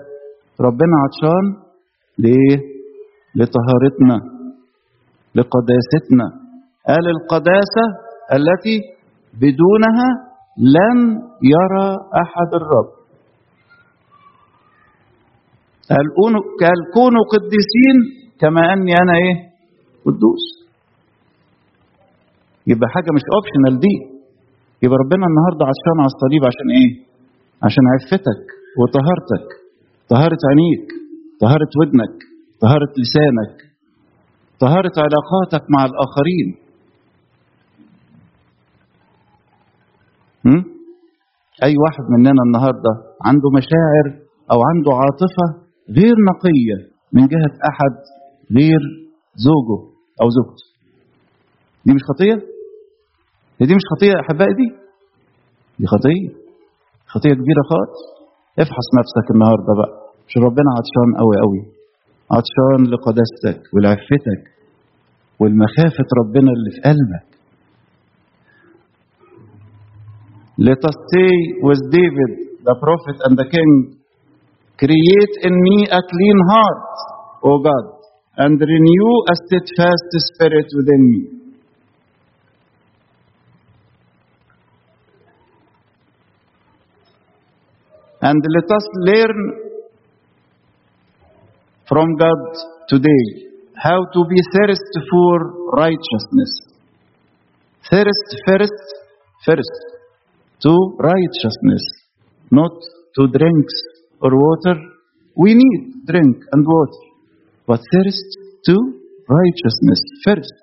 ربنا 0.68 0.96
عطشان 1.04 1.46
ليه 2.24 2.56
لطهارتنا. 3.40 4.33
لقداستنا 5.36 6.28
قال 6.88 7.06
القداسة 7.16 7.86
التي 8.38 8.76
بدونها 9.42 10.10
لن 10.58 10.98
يرى 11.54 11.88
أحد 12.24 12.50
الرب. 12.62 12.90
قال 16.62 16.78
كونوا 16.94 17.24
قديسين 17.34 17.98
كما 18.40 18.74
أني 18.74 18.94
أنا 19.04 19.14
إيه؟ 19.24 19.36
قدوس. 20.06 20.46
يبقى 22.68 22.88
حاجة 22.96 23.10
مش 23.18 23.24
اوبشنال 23.36 23.80
دي. 23.86 23.96
يبقى 24.84 24.98
ربنا 25.04 25.26
النهارده 25.30 25.64
عشان 25.72 25.96
على 26.04 26.12
الصليب 26.14 26.42
عشان 26.50 26.68
إيه؟ 26.80 26.92
عشان 27.66 27.84
عفتك 27.94 28.44
وطهارتك. 28.80 29.48
طهارة 30.10 30.42
عينيك 30.50 30.88
طهارة 31.42 31.72
ودنك 31.80 32.16
طهارة 32.62 32.92
لسانك. 33.02 33.73
طهاره 34.60 34.96
علاقاتك 35.06 35.64
مع 35.78 35.86
الآخرين؟ 35.86 36.48
أي 41.64 41.74
واحد 41.84 42.04
مننا 42.14 42.42
النهارده 42.48 42.94
عنده 43.26 43.48
مشاعر 43.58 44.08
أو 44.52 44.60
عنده 44.70 44.92
عاطفة 45.02 45.46
غير 45.98 46.16
نقية 46.32 46.78
من 47.14 47.28
جهة 47.28 47.54
أحد 47.70 47.96
غير 48.58 48.82
زوجه 49.46 49.80
أو 50.22 50.28
زوجته. 50.38 50.66
دي 51.86 51.94
مش 51.94 52.02
خطية؟ 52.10 52.38
هي 53.60 53.66
دي 53.68 53.74
مش 53.76 53.86
خطية 53.96 54.14
أحبائي 54.22 54.54
دي؟ 54.54 54.68
دي 55.80 55.86
خطية. 55.94 56.30
خطية 57.08 57.34
كبيرة 57.40 57.64
خالص. 57.72 58.00
افحص 58.60 58.88
نفسك 59.00 59.26
النهارده 59.34 59.74
بقى. 59.80 59.94
مش 60.28 60.38
ربنا 60.38 60.70
عطشان 60.78 61.10
قوي 61.22 61.36
قوي. 61.44 61.62
عطشان 62.36 62.82
لقداستك 62.94 63.62
ولعفتك 63.74 64.44
والمخافه 65.40 66.08
ربنا 66.22 66.52
اللي 66.52 66.72
في 66.76 66.82
قلبك 66.82 67.34
Let 70.70 70.78
us 70.90 70.98
say 71.12 71.32
with 71.68 71.82
David, 71.90 72.32
the 72.64 72.76
prophet 72.86 73.18
and 73.26 73.36
the 73.36 73.48
king, 73.50 73.72
Create 74.78 75.36
in 75.48 75.54
me 75.68 75.78
a 75.90 76.02
clean 76.12 76.40
heart, 76.52 76.94
O 77.44 77.58
God, 77.58 77.86
and 78.38 78.60
renew 78.60 79.12
a 79.32 79.36
steadfast 79.46 80.10
spirit 80.30 80.68
within 80.78 81.02
me. 81.12 81.22
And 88.22 88.42
let 88.56 88.68
us 88.78 88.86
learn 89.10 89.63
from 91.94 92.10
God 92.22 92.42
today 92.92 93.24
how 93.86 94.00
to 94.14 94.22
be 94.32 94.40
thirst 94.54 94.94
for 95.10 95.34
righteousness. 95.82 96.54
Thirst 97.90 98.30
first, 98.48 98.86
first 99.46 99.76
to 100.64 100.74
righteousness, 101.12 101.86
not 102.50 102.76
to 103.16 103.28
drinks 103.38 103.78
or 104.22 104.32
water. 104.46 104.76
We 105.36 105.54
need 105.54 105.82
drink 106.12 106.38
and 106.52 106.66
water, 106.66 107.04
but 107.68 107.82
thirst 107.94 108.30
to 108.68 108.76
righteousness 109.40 110.02
first. 110.26 110.60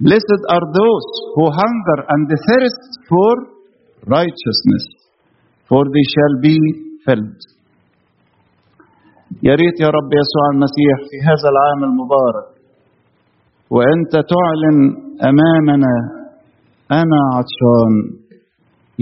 Blessed 0.00 0.42
are 0.54 0.66
those 0.82 1.08
who 1.34 1.44
hunger 1.62 1.98
and 2.08 2.30
thirst 2.48 2.84
for 3.10 3.34
righteousness, 4.06 4.86
for 5.68 5.84
they 5.84 6.06
shall 6.14 6.40
be 6.40 6.56
filled 7.04 7.42
يا 9.40 9.54
ريت 9.60 9.76
يا 9.84 9.90
رب 9.98 10.10
يسوع 10.20 10.44
المسيح 10.54 10.96
في 11.10 11.16
هذا 11.28 11.48
العام 11.52 11.80
المبارك 11.90 12.46
وأنت 13.74 14.12
تعلن 14.34 14.78
أمامنا 15.30 15.94
أنا 17.00 17.20
عطشان. 17.36 17.92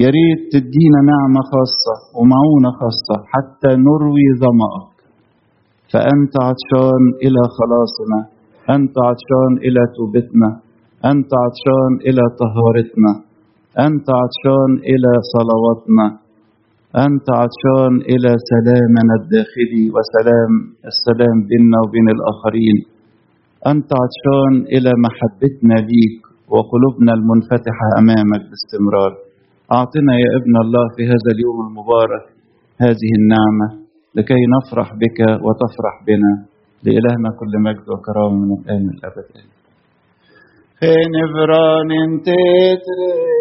يا 0.03 0.09
ريت 0.17 0.41
تدينا 0.53 1.01
نعمة 1.13 1.41
خاصة 1.53 1.95
ومعونة 2.19 2.71
خاصة 2.81 3.17
حتى 3.33 3.71
نروي 3.87 4.27
ظمأك. 4.45 4.95
فأنت 5.93 6.35
عطشان 6.47 7.03
إلى 7.25 7.43
خلاصنا 7.59 8.19
أنت 8.77 8.95
عطشان 9.09 9.53
إلى 9.67 9.83
توبتنا 9.97 10.51
أنت 11.13 11.31
عطشان 11.45 11.93
إلى 12.09 12.23
طهارتنا 12.41 13.13
أنت 13.87 14.07
عطشان 14.21 14.71
إلى 14.91 15.13
صلواتنا. 15.35 16.07
أنت 16.97 17.27
عطشان 17.41 17.93
إلى 18.13 18.31
سلامنا 18.53 19.15
الداخلي 19.21 19.85
وسلام 19.95 20.53
السلام 20.93 21.37
بيننا 21.51 21.79
وبين 21.85 22.09
الآخرين. 22.17 22.79
أنت 23.73 23.91
عطشان 24.03 24.55
إلى 24.75 24.91
محبتنا 25.07 25.77
ليك 25.91 26.21
وقلوبنا 26.53 27.13
المنفتحة 27.19 27.87
أمامك 27.99 28.43
باستمرار. 28.51 29.13
أعطنا 29.73 30.13
يا 30.25 30.31
ابن 30.41 30.55
الله 30.65 30.85
في 30.97 31.03
هذا 31.13 31.31
اليوم 31.35 31.59
المبارك 31.69 32.25
هذه 32.85 33.11
النعمة 33.21 33.69
لكي 34.15 34.43
نفرح 34.57 34.89
بك 35.03 35.19
وتفرح 35.45 35.95
بنا. 36.07 36.33
لإلهنا 36.85 37.31
كل 37.41 37.53
مجد 37.67 37.87
وكرامة 37.93 38.37
من 38.37 38.53
الآن 38.59 38.85
الأبد 38.95 39.29
فين 40.81 41.15
فران 41.35 41.91
تتري. 42.27 43.41